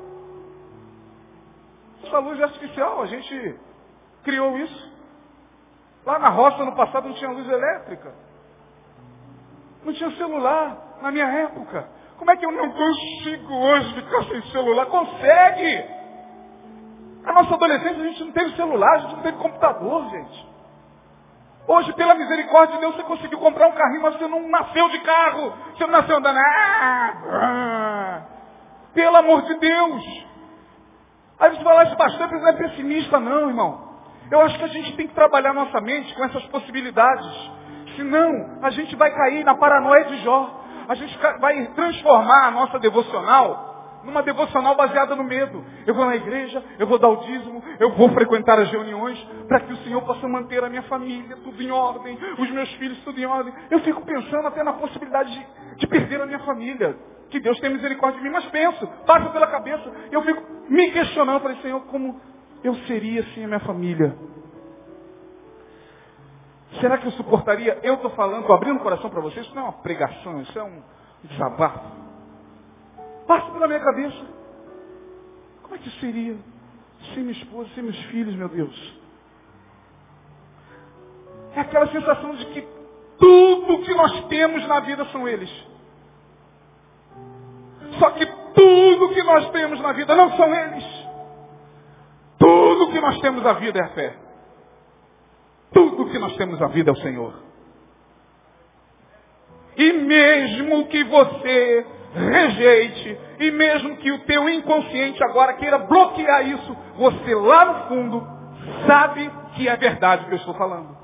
[2.03, 3.01] Essa luz é artificial.
[3.01, 3.55] A gente
[4.23, 4.93] criou isso.
[6.05, 8.13] Lá na roça, no passado, não tinha luz elétrica.
[9.85, 11.87] Não tinha celular na minha época.
[12.23, 14.85] Como é que eu não consigo hoje ficar sem celular?
[14.85, 15.85] Consegue!
[17.21, 20.47] Na nossa adolescência a gente não teve celular, a gente não teve computador, gente.
[21.67, 24.99] Hoje, pela misericórdia de Deus, você conseguiu comprar um carrinho, mas você não nasceu de
[24.99, 25.53] carro.
[25.75, 26.37] Você não nasceu andando.
[26.37, 28.21] Ah, ah.
[28.93, 30.25] Pelo amor de Deus.
[31.41, 33.97] Aí você fala, esse pastor não é pessimista, não, irmão.
[34.31, 37.51] Eu acho que a gente tem que trabalhar nossa mente com essas possibilidades.
[37.97, 42.79] Senão, a gente vai cair na paranoia de Jó a gente vai transformar a nossa
[42.79, 43.73] devocional
[44.03, 45.63] numa devocional baseada no medo.
[45.85, 49.17] Eu vou na igreja, eu vou dar o dízimo, eu vou frequentar as reuniões,
[49.47, 52.97] para que o Senhor possa manter a minha família tudo em ordem, os meus filhos
[53.03, 53.53] tudo em ordem.
[53.71, 56.95] Eu fico pensando até na possibilidade de, de perder a minha família.
[57.29, 59.91] Que Deus tenha misericórdia de mim, mas penso, passa pela cabeça.
[60.11, 62.21] Eu fico me questionando, falei, Senhor, como
[62.63, 64.15] eu seria sem a minha família?
[66.79, 67.79] Será que eu suportaria?
[67.83, 70.57] Eu estou falando, estou abrindo o coração para vocês, isso não é uma pregação, isso
[70.57, 70.81] é um
[71.23, 71.79] desabafo.
[73.27, 74.25] Passa pela minha cabeça.
[75.61, 76.35] Como é que seria
[77.13, 79.03] sem minha esposa, sem meus filhos, meu Deus?
[81.55, 82.67] É aquela sensação de que
[83.19, 85.49] tudo que nós temos na vida são eles.
[87.99, 90.83] Só que tudo que nós temos na vida não são eles.
[92.39, 94.22] Tudo que nós temos na vida é a fé.
[95.73, 97.33] Tudo que nós temos na vida é o Senhor.
[99.75, 106.77] E mesmo que você rejeite, e mesmo que o teu inconsciente agora queira bloquear isso,
[106.95, 108.27] você lá no fundo
[108.85, 110.95] sabe que é verdade o que eu estou falando.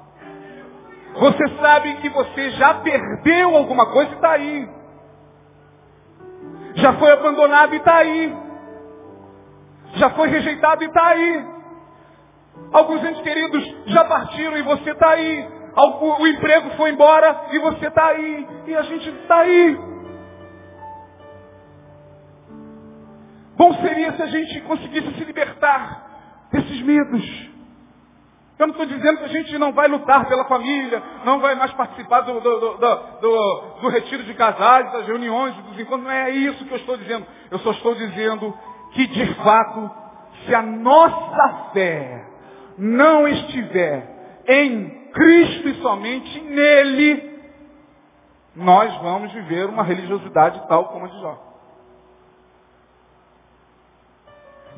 [1.15, 4.69] Você sabe que você já perdeu alguma coisa e está aí.
[6.75, 8.37] Já foi abandonado e está aí.
[9.95, 11.58] Já foi rejeitado e está aí.
[12.71, 15.47] Alguns entes queridos já partiram e você está aí.
[15.75, 18.47] O emprego foi embora e você está aí.
[18.67, 19.77] E a gente está aí.
[23.55, 27.49] Bom seria se a gente conseguisse se libertar desses medos.
[28.57, 31.71] Eu não estou dizendo que a gente não vai lutar pela família, não vai mais
[31.73, 36.03] participar do, do, do, do, retiro de casais, das reuniões, dos encontros.
[36.03, 37.25] Não é isso que eu estou dizendo.
[37.49, 38.53] Eu só estou dizendo
[38.91, 39.91] que, de fato,
[40.45, 42.28] se a nossa fé
[42.79, 47.39] não estiver em Cristo e somente nele,
[48.55, 51.49] nós vamos viver uma religiosidade tal como a de Jó.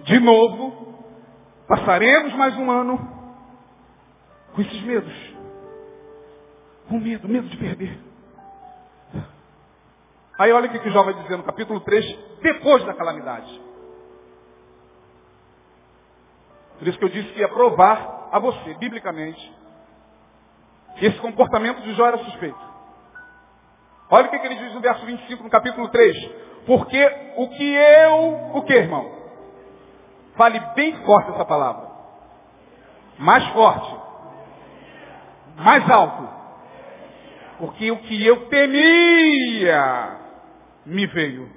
[0.04, 1.06] De novo,
[1.68, 2.98] passaremos mais um ano
[4.54, 5.14] com esses medos.
[6.90, 8.00] Com medo, medo de perder.
[10.40, 13.71] Aí olha o que Jó vai dizer no capítulo 3, depois da calamidade.
[16.82, 19.54] Por isso que eu disse que ia provar a você, biblicamente,
[20.96, 22.60] que esse comportamento de Jó era suspeito.
[24.10, 26.32] Olha o que ele diz no verso 25, no capítulo 3.
[26.66, 29.12] Porque o que eu, o que, irmão?
[30.36, 31.88] Fale bem forte essa palavra.
[33.20, 33.96] Mais forte.
[35.58, 36.30] Mais alto.
[37.60, 40.18] Porque o que eu temia
[40.84, 41.48] me veio.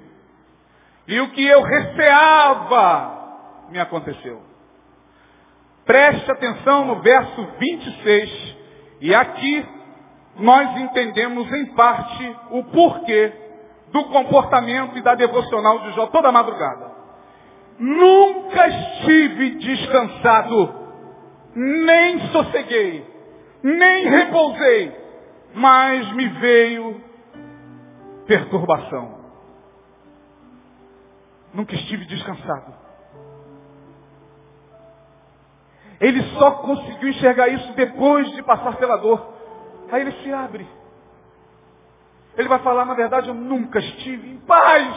[1.07, 4.53] E o que eu receava me aconteceu.
[5.85, 8.55] Preste atenção no verso 26.
[9.01, 9.65] E aqui
[10.37, 13.31] nós entendemos em parte o porquê
[13.91, 16.91] do comportamento e da devocional de Jó toda madrugada.
[17.77, 20.73] Nunca estive descansado,
[21.55, 23.05] nem sosseguei,
[23.61, 24.91] nem repousei,
[25.53, 27.01] mas me veio
[28.25, 29.19] perturbação.
[31.53, 32.84] Nunca estive descansado.
[35.99, 39.33] Ele só conseguiu enxergar isso depois de passar pela dor.
[39.91, 40.67] Aí ele se abre.
[42.37, 44.93] Ele vai falar, na verdade, eu nunca estive em paz.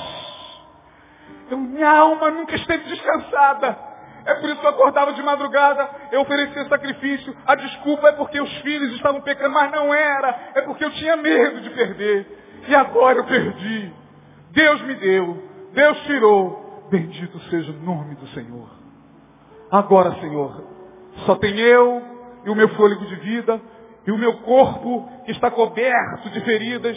[1.51, 3.79] Eu, minha alma nunca esteve descansada.
[4.25, 7.35] É por isso que eu acordava de madrugada, eu oferecia sacrifício.
[7.47, 10.53] A desculpa é porque os filhos estavam pecando, mas não era.
[10.55, 12.63] É porque eu tinha medo de perder.
[12.67, 13.93] E agora eu perdi.
[14.51, 15.43] Deus me deu.
[15.73, 16.87] Deus tirou.
[16.91, 18.69] Bendito seja o nome do Senhor.
[19.71, 20.63] Agora, Senhor,
[21.25, 22.03] só tem eu
[22.45, 23.61] e o meu fôlego de vida
[24.07, 26.97] e o meu corpo que está coberto de feridas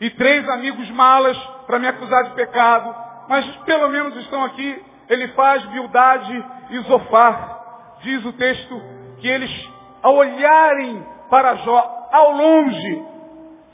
[0.00, 2.92] e três amigos malas para me acusar de pecado,
[3.28, 4.84] mas pelo menos estão aqui.
[5.08, 7.98] Ele faz Bildade e Zofar.
[8.02, 8.82] Diz o texto
[9.18, 9.70] que eles,
[10.02, 13.06] ao olharem para Jó ao longe,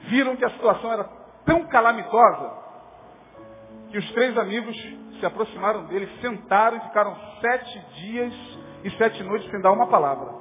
[0.01, 1.05] viram que a situação era
[1.47, 2.53] tão calamitosa
[3.91, 4.77] que os três amigos
[5.19, 8.35] se aproximaram dele, sentaram e ficaram sete dias
[8.85, 10.35] e sete noites sem dar uma palavra.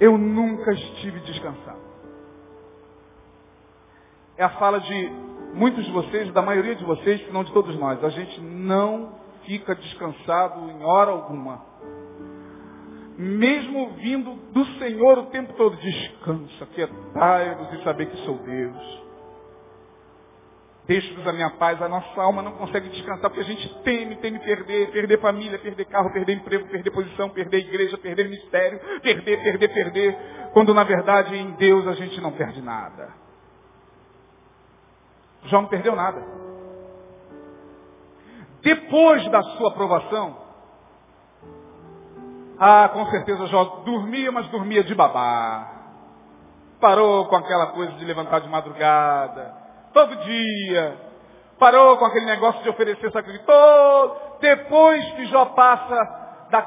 [0.00, 1.88] Eu nunca estive descansado.
[4.36, 5.12] É a fala de
[5.54, 8.02] muitos de vocês, da maioria de vocês, se não de todos nós.
[8.04, 11.66] A gente não fica descansado em hora alguma.
[13.18, 19.07] Mesmo vindo do Senhor o tempo todo, descansa, quietai-vos e saber que sou Deus.
[20.88, 24.38] Deixe-nos a minha paz, a nossa alma não consegue descansar porque a gente teme, teme
[24.38, 29.68] perder, perder família, perder carro, perder emprego, perder posição, perder igreja, perder ministério, perder, perder,
[29.68, 30.18] perder,
[30.54, 33.12] quando na verdade em Deus a gente não perde nada.
[35.44, 36.24] Jó não perdeu nada.
[38.62, 40.38] Depois da sua aprovação,
[42.58, 45.70] ah, com certeza Jó dormia, mas dormia de babá.
[46.80, 49.57] Parou com aquela coisa de levantar de madrugada,
[49.92, 50.96] todo dia.
[51.58, 54.16] Parou com aquele negócio de oferecer sacrifício todo.
[54.40, 56.62] Depois que Jó passa da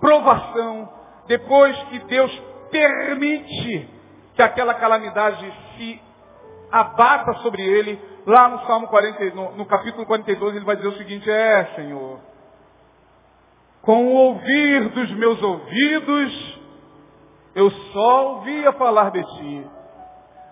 [0.00, 0.88] provação,
[1.26, 3.88] depois que Deus permite
[4.34, 6.00] que aquela calamidade se
[6.72, 10.96] abata sobre ele, lá no Salmo 40, no, no capítulo 42, ele vai dizer o
[10.96, 12.20] seguinte, é, Senhor,
[13.82, 16.60] com o ouvir dos meus ouvidos,
[17.54, 19.70] eu só ouvia falar de ti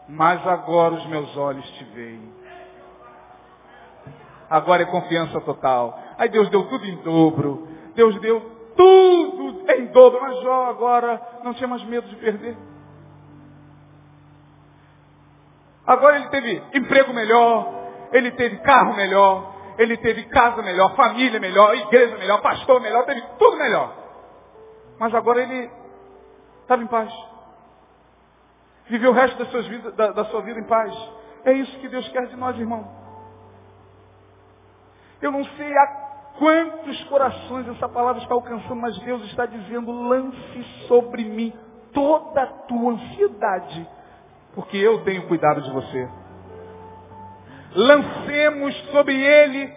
[0.09, 2.33] mas agora os meus olhos te veem.
[4.49, 5.99] Agora é confiança total.
[6.17, 7.69] Aí Deus deu tudo em dobro.
[7.95, 8.41] Deus deu
[8.75, 10.19] tudo em dobro.
[10.23, 12.57] Mas Jó agora não tinha mais medo de perder.
[15.87, 17.73] Agora ele teve emprego melhor,
[18.13, 23.23] ele teve carro melhor, ele teve casa melhor, família melhor, igreja melhor, pastor melhor, teve
[23.39, 23.95] tudo melhor.
[24.99, 25.71] Mas agora ele
[26.63, 27.11] estava em paz
[28.89, 30.95] viver o resto suas da, da sua vida em paz.
[31.45, 32.89] É isso que Deus quer de nós, irmão.
[35.21, 35.87] Eu não sei a
[36.39, 41.53] quantos corações essa palavra está alcançando, mas Deus está dizendo, lance sobre mim
[41.93, 43.89] toda a tua ansiedade,
[44.55, 46.09] porque eu tenho cuidado de você.
[47.75, 49.73] Lancemos sobre Ele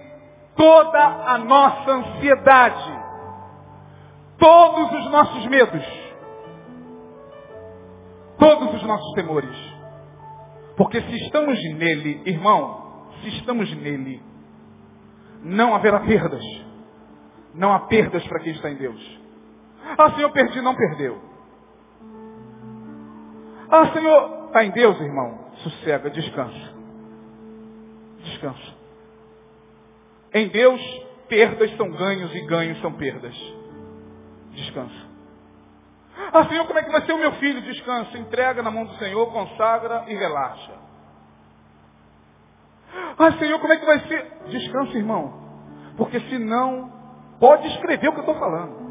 [0.56, 3.00] toda a nossa ansiedade,
[4.38, 6.01] todos os nossos medos
[8.92, 9.56] nossos temores.
[10.76, 14.22] Porque se estamos nele, irmão, se estamos nele,
[15.44, 16.44] não haverá perdas.
[17.54, 19.20] Não há perdas para quem está em Deus.
[19.98, 21.22] Ah, Senhor, perdi, não perdeu.
[23.70, 25.52] Ah, Senhor, está em Deus, irmão.
[25.64, 26.74] Sossega, descansa.
[28.24, 28.74] Descansa.
[30.34, 30.82] Em Deus,
[31.28, 33.36] perdas são ganhos e ganhos são perdas.
[34.54, 35.11] Descansa.
[36.34, 37.62] Ah, Senhor, como é que vai ser o meu filho?
[37.62, 40.74] Descansa, entrega na mão do Senhor, consagra e relaxa.
[43.18, 44.32] Ah, Senhor, como é que vai ser?
[44.48, 45.34] Descansa, irmão.
[45.98, 46.92] Porque senão,
[47.40, 48.82] pode escrever o que eu estou falando.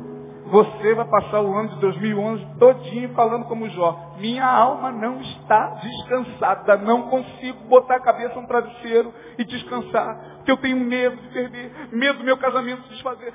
[0.51, 4.15] Você vai passar o ano de 2011 todinho falando como Jó.
[4.19, 6.77] Minha alma não está descansada.
[6.79, 10.39] Não consigo botar a cabeça no travesseiro e descansar.
[10.39, 11.73] Porque eu tenho medo de perder.
[11.93, 13.33] Medo do meu casamento se desfazer.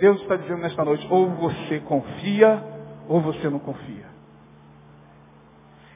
[0.00, 2.64] Deus está dizendo nesta noite, ou você confia,
[3.08, 4.06] ou você não confia.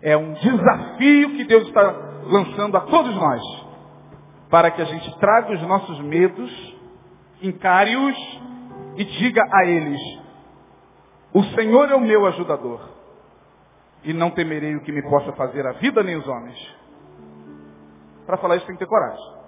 [0.02, 1.82] É um desafio que Deus está
[2.24, 3.42] lançando a todos nós.
[4.48, 6.76] Para que a gente traga os nossos medos,
[7.42, 8.16] encare-os
[8.96, 10.00] e diga a eles,
[11.32, 12.80] o Senhor é o meu ajudador.
[14.04, 16.76] E não temerei o que me possa fazer a vida nem os homens.
[18.24, 19.38] Para falar isso tem que ter coragem.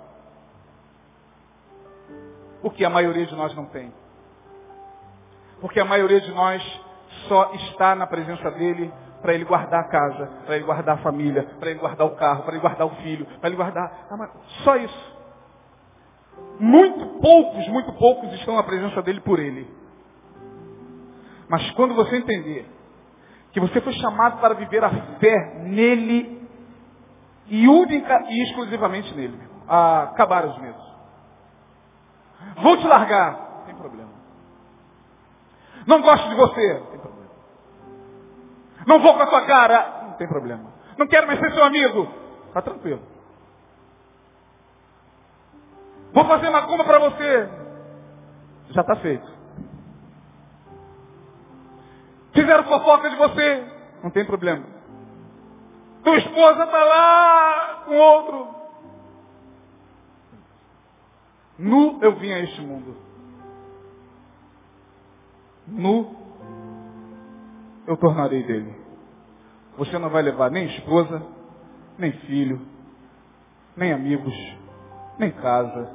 [2.61, 3.93] Porque a maioria de nós não tem.
[5.61, 6.63] Porque a maioria de nós
[7.31, 11.45] só está na presença dele para ele guardar a casa, para ele guardar a família,
[11.61, 14.09] para ele guardar o carro, para ele guardar o filho, para ele guardar.
[14.65, 15.21] Só isso.
[16.59, 19.71] Muito poucos, muito poucos estão na presença dele por ele.
[21.49, 22.67] Mas quando você entender
[23.53, 26.49] que você foi chamado para viver a fé nele
[27.47, 30.91] e única e exclusivamente nele, a acabar os medos.
[32.63, 33.51] Vou te largar,
[35.87, 37.20] não gosto de você, tem problema.
[38.87, 40.73] Não vou com a sua cara, não tem problema.
[40.99, 42.09] Não quero mais ser seu amigo,
[42.49, 43.03] está tranquilo.
[46.13, 47.49] Vou fazer uma compra para você,
[48.71, 49.41] já está feito.
[52.33, 53.67] Fizeram fofoca de você.
[54.03, 54.65] Não tem problema.
[56.03, 58.55] Tua esposa está lá com outro.
[61.59, 62.97] Nu eu vim a este mundo.
[65.67, 66.20] Nu
[67.91, 68.75] eu tornarei dele.
[69.77, 71.23] Você não vai levar nem esposa,
[71.99, 72.61] nem filho,
[73.77, 74.35] nem amigos,
[75.19, 75.91] nem casa,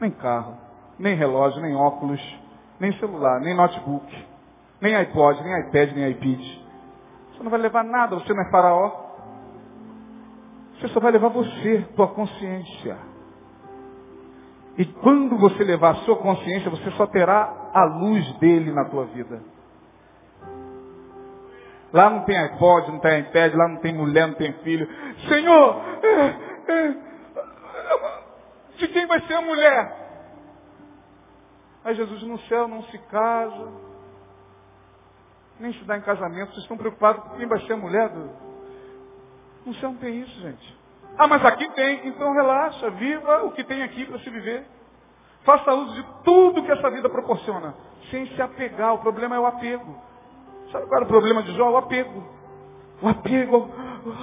[0.00, 0.56] nem carro,
[0.98, 2.20] nem relógio, nem óculos,
[2.80, 4.06] nem celular, nem notebook
[4.80, 6.40] nem iPod, nem iPad, nem iPad.
[7.32, 9.06] Você não vai levar nada, você não é faraó.
[10.74, 12.98] Você só vai levar você, tua consciência.
[14.76, 19.06] E quando você levar a sua consciência, você só terá a luz dele na tua
[19.06, 19.40] vida.
[21.96, 24.86] Lá não tem iPod, não tem iPad, lá não tem mulher, não tem filho.
[25.30, 26.94] Senhor, é, é,
[28.76, 29.96] de quem vai ser a mulher?
[31.82, 33.72] Aí Jesus no céu não se casa,
[35.58, 36.50] nem se dá em casamento.
[36.50, 38.30] Vocês estão preocupados com quem vai ser a mulher do.
[39.64, 40.78] No céu não tem isso, gente.
[41.16, 42.08] Ah, mas aqui tem.
[42.08, 44.66] Então relaxa, viva o que tem aqui para se viver.
[45.44, 47.74] Faça uso de tudo que essa vida proporciona,
[48.10, 48.92] sem se apegar.
[48.92, 50.05] O problema é o apego.
[50.76, 51.70] Sabe qual era o problema de Jó?
[51.70, 52.22] O apego.
[53.00, 53.70] O apego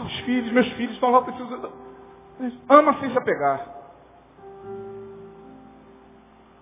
[0.01, 0.51] aos filhos.
[0.51, 1.71] Meus filhos estão lá, precisando.
[2.69, 3.67] Ama sem se apegar.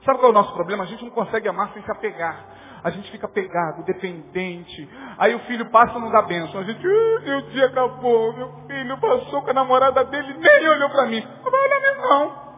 [0.05, 0.83] Sabe qual é o nosso problema?
[0.83, 2.51] A gente não consegue amar sem se apegar
[2.83, 4.89] a gente fica pegado, dependente.
[5.17, 6.59] Aí o filho passa e não dá bênção.
[6.59, 11.05] A gente, meu dia acabou, meu filho passou com a namorada dele, nem olhou para
[11.05, 11.21] mim.
[11.43, 12.50] Não vai olhar mesmo não.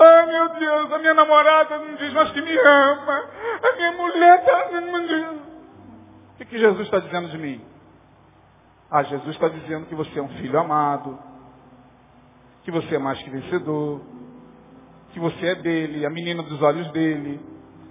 [0.00, 3.24] Ai meu Deus, a minha namorada não diz mais que me ama.
[3.62, 4.68] A minha mulher está.
[6.32, 7.60] O que, que Jesus está dizendo de mim?
[8.90, 11.18] Ah, Jesus está dizendo que você é um filho amado,
[12.62, 14.00] que você é mais que vencedor,
[15.12, 17.40] que você é dele, a menina dos olhos dele,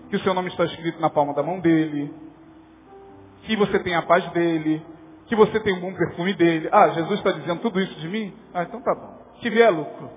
[0.10, 2.14] que o seu nome está escrito na palma da mão dele,
[3.44, 4.84] que você tem a paz dele,
[5.28, 6.70] que você tem um bom perfume dele.
[6.72, 8.34] Ah, Jesus está dizendo tudo isso de mim?
[8.54, 9.18] Ah, então tá bom.
[9.42, 10.10] Que vier é lucro.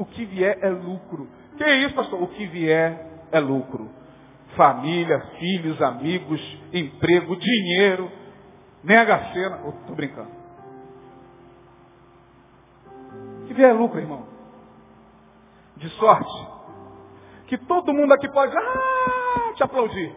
[0.00, 1.28] O que vier é lucro.
[1.56, 2.22] Que é isso, pastor?
[2.22, 3.88] O que vier é lucro.
[4.56, 6.40] Família, filhos, amigos,
[6.72, 8.10] emprego, dinheiro,
[8.82, 9.56] mega cena.
[9.68, 10.30] Estou brincando.
[13.42, 14.30] O que vier é lucro, irmão
[15.80, 16.48] de sorte
[17.46, 20.14] que todo mundo aqui pode ah, te aplaudir.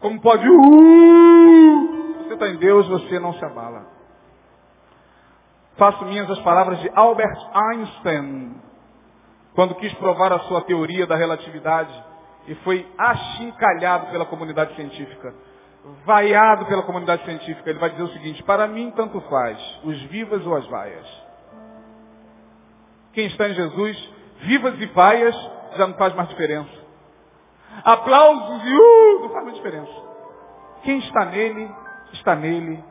[0.00, 3.86] Como pode, uh, você está em Deus, você não se abala.
[5.76, 8.56] Faço minhas as palavras de Albert Einstein,
[9.54, 11.92] quando quis provar a sua teoria da relatividade
[12.46, 15.34] e foi achincalhado pela comunidade científica,
[16.04, 17.70] vaiado pela comunidade científica.
[17.70, 21.24] Ele vai dizer o seguinte, para mim tanto faz, os vivas ou as vaias.
[23.12, 25.34] Quem está em Jesus vivas e vaias,
[25.76, 26.84] já não faz mais diferença.
[27.84, 29.92] Aplausos e uh, não faz mais diferença.
[30.82, 31.70] Quem está nele,
[32.12, 32.82] está nele,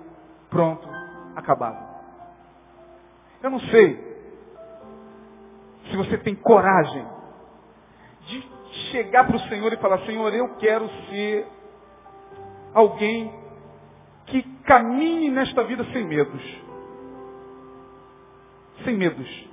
[0.49, 0.87] pronto,
[1.35, 1.93] acabado.
[3.41, 4.12] Eu não sei
[5.89, 7.05] se você tem coragem
[8.27, 8.41] de
[8.91, 11.47] chegar para o Senhor e falar, Senhor, eu quero ser
[12.73, 13.33] alguém
[14.27, 16.41] que caminhe nesta vida sem medos.
[18.83, 19.49] Sem medos.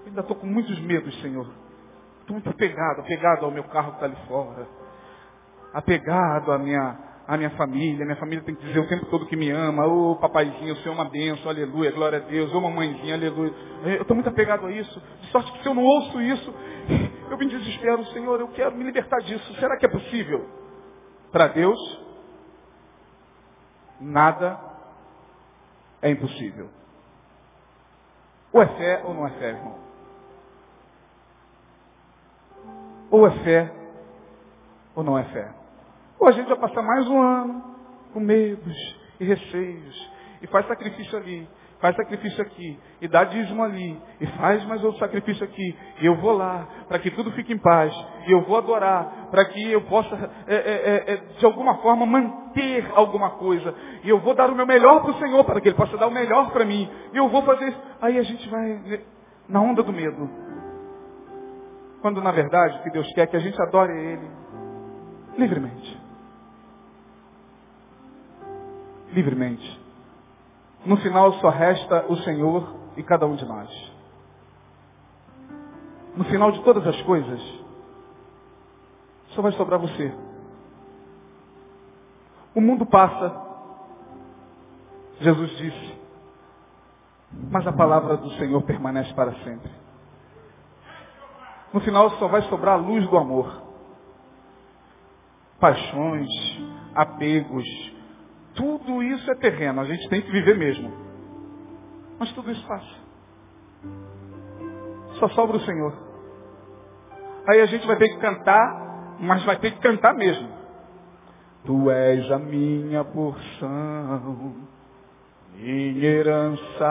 [0.00, 1.46] Eu ainda estou com muitos medos, Senhor.
[2.20, 4.66] Estou muito apegado, apegado ao meu carro que está ali fora.
[5.72, 8.04] Apegado à minha, à minha família.
[8.04, 9.86] Minha família tem que dizer o tempo todo que me ama.
[9.86, 12.52] Ô oh, papaizinho, o Senhor é uma benção, aleluia, glória a Deus.
[12.52, 13.52] Ô oh, mamãezinha, aleluia.
[13.84, 15.00] Eu estou muito apegado a isso.
[15.20, 16.54] De sorte que se eu não ouço isso,
[17.30, 19.54] eu me desespero, Senhor, eu quero me libertar disso.
[19.54, 20.48] Será que é possível?
[21.30, 21.78] Para Deus,
[24.00, 24.60] nada
[26.02, 26.68] é impossível.
[28.52, 29.78] Ou é fé ou não é fé, irmão.
[33.10, 33.72] Ou é fé
[34.94, 35.61] ou não é fé.
[36.22, 37.64] Ou a gente vai passar mais um ano
[38.12, 41.48] com medos e receios e faz sacrifício ali,
[41.80, 46.14] faz sacrifício aqui, e dá dízimo ali, e faz mais outro sacrifício aqui, e eu
[46.18, 47.92] vou lá, para que tudo fique em paz,
[48.28, 52.88] e eu vou adorar, para que eu possa, é, é, é, de alguma forma, manter
[52.94, 55.76] alguma coisa, e eu vou dar o meu melhor para o Senhor, para que Ele
[55.76, 57.80] possa dar o melhor para mim, e eu vou fazer isso.
[58.00, 59.02] Aí a gente vai
[59.48, 60.30] na onda do medo.
[62.00, 64.30] Quando, na verdade, o que Deus quer é que a gente adore Ele
[65.36, 66.01] livremente.
[69.12, 69.80] Livremente.
[70.84, 73.92] No final só resta o Senhor e cada um de nós.
[76.16, 77.40] No final de todas as coisas,
[79.28, 80.12] só vai sobrar você.
[82.54, 83.34] O mundo passa,
[85.20, 85.94] Jesus disse,
[87.50, 89.70] mas a palavra do Senhor permanece para sempre.
[91.72, 93.62] No final só vai sobrar a luz do amor.
[95.58, 96.28] Paixões,
[96.94, 97.64] apegos,
[98.54, 100.92] tudo isso é terreno, a gente tem que viver mesmo.
[102.18, 103.02] Mas tudo isso passa.
[105.18, 105.92] Só sobra o Senhor.
[107.48, 110.48] Aí a gente vai ter que cantar, mas vai ter que cantar mesmo.
[111.64, 114.54] Tu és a minha porção,
[115.54, 116.86] minha herança.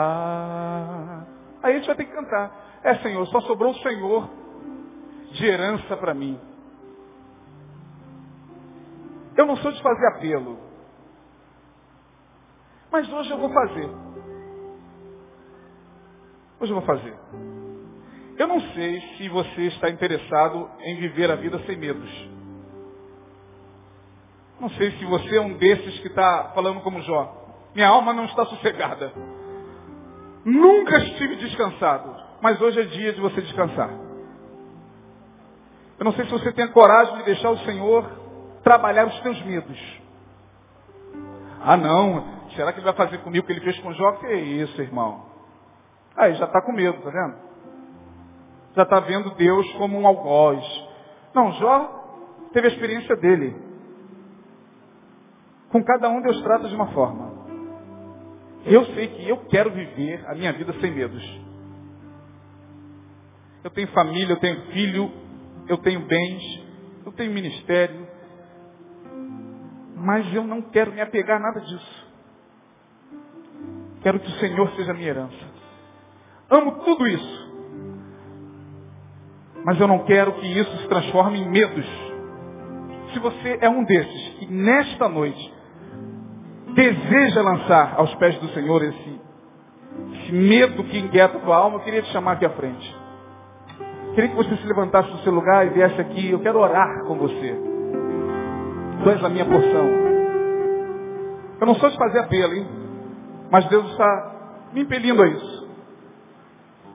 [1.62, 2.80] Aí a gente vai ter que cantar.
[2.82, 4.28] É, Senhor, só sobrou o Senhor
[5.32, 6.38] de herança para mim.
[9.36, 10.71] Eu não sou de fazer apelo.
[12.92, 13.88] Mas hoje eu vou fazer.
[16.60, 17.14] Hoje eu vou fazer.
[18.38, 22.28] Eu não sei se você está interessado em viver a vida sem medos.
[24.60, 27.34] Não sei se você é um desses que está falando como Jó.
[27.74, 29.12] Minha alma não está sossegada.
[30.44, 32.14] Nunca estive descansado.
[32.42, 33.90] Mas hoje é dia de você descansar.
[35.98, 38.04] Eu não sei se você tem a coragem de deixar o Senhor
[38.62, 39.78] trabalhar os teus medos.
[41.64, 44.12] Ah não, Será que ele vai fazer comigo o que ele fez com Jó?
[44.12, 45.26] Que isso, irmão?
[46.16, 47.36] Aí já está com medo, tá vendo?
[48.76, 50.62] Já está vendo Deus como um algoz.
[51.34, 53.56] Não, Jó teve a experiência dele.
[55.70, 57.32] Com cada um Deus trata de uma forma.
[58.64, 61.40] Eu sei que eu quero viver a minha vida sem medos.
[63.64, 65.10] Eu tenho família, eu tenho filho,
[65.68, 66.42] eu tenho bens,
[67.06, 68.06] eu tenho ministério.
[69.96, 72.11] Mas eu não quero me apegar a nada disso.
[74.02, 75.52] Quero que o Senhor seja minha herança.
[76.50, 77.52] Amo tudo isso.
[79.64, 81.86] Mas eu não quero que isso se transforme em medos.
[83.12, 85.54] Se você é um desses que nesta noite
[86.74, 89.20] deseja lançar aos pés do Senhor esse,
[90.14, 92.96] esse medo que inquieta a tua alma, eu queria te chamar aqui à frente.
[94.14, 96.30] Queria que você se levantasse do seu lugar e viesse aqui.
[96.30, 97.56] Eu quero orar com você.
[99.02, 99.86] Tu és a minha porção.
[101.60, 102.81] Eu não sou de fazer apelo, hein?
[103.52, 105.68] Mas Deus está me impelindo a isso.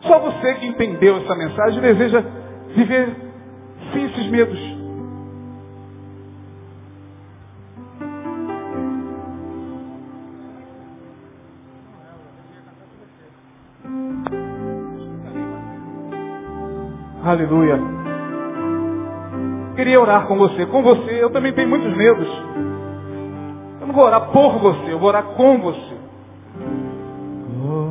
[0.02, 2.24] Só você que entendeu essa mensagem deseja
[2.76, 3.16] viver
[3.94, 4.60] sem esses medos.
[17.24, 17.80] Aleluia.
[19.76, 20.66] Queria orar com você.
[20.66, 22.28] Com você, eu também tenho muitos medos.
[23.80, 25.97] Eu não vou orar por você, eu vou orar com você.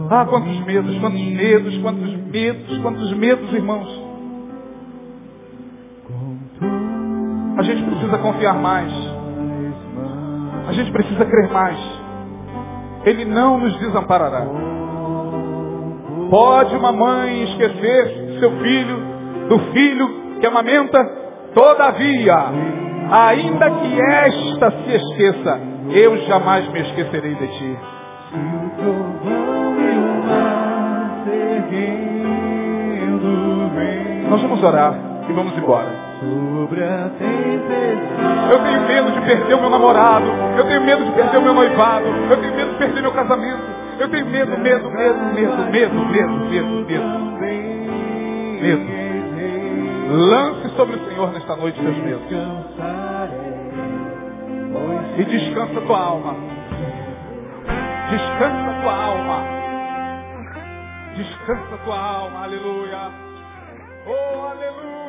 [0.08, 4.02] Ah, quantos medos, quantos medos, quantos medos, quantos medos, irmãos.
[7.56, 8.92] A gente precisa confiar mais.
[10.68, 11.78] A gente precisa crer mais.
[13.04, 14.46] Ele não nos desamparará.
[16.30, 18.98] Pode uma mãe esquecer seu filho,
[19.48, 20.98] do filho que amamenta?
[21.54, 22.36] Todavia,
[23.10, 25.60] ainda que esta se esqueça,
[25.90, 27.78] eu jamais me esquecerei de ti.
[34.28, 34.94] Nós vamos orar
[35.28, 36.06] e vamos embora.
[38.50, 40.26] Eu tenho medo de perder o meu namorado.
[40.56, 42.06] Eu tenho medo de perder o meu noivado.
[42.30, 43.62] Eu tenho medo de perder meu casamento.
[43.98, 47.66] Eu tenho medo, medo, medo, medo, medo, medo, medo, medo.
[48.62, 49.06] medo.
[50.08, 52.22] Lance sobre o Senhor nesta noite seus medos.
[55.18, 56.34] E descansa tua alma.
[58.10, 59.55] Descansa tua alma.
[61.16, 63.10] Descansa tua alma, aleluia.
[64.06, 65.05] Oh, aleluia.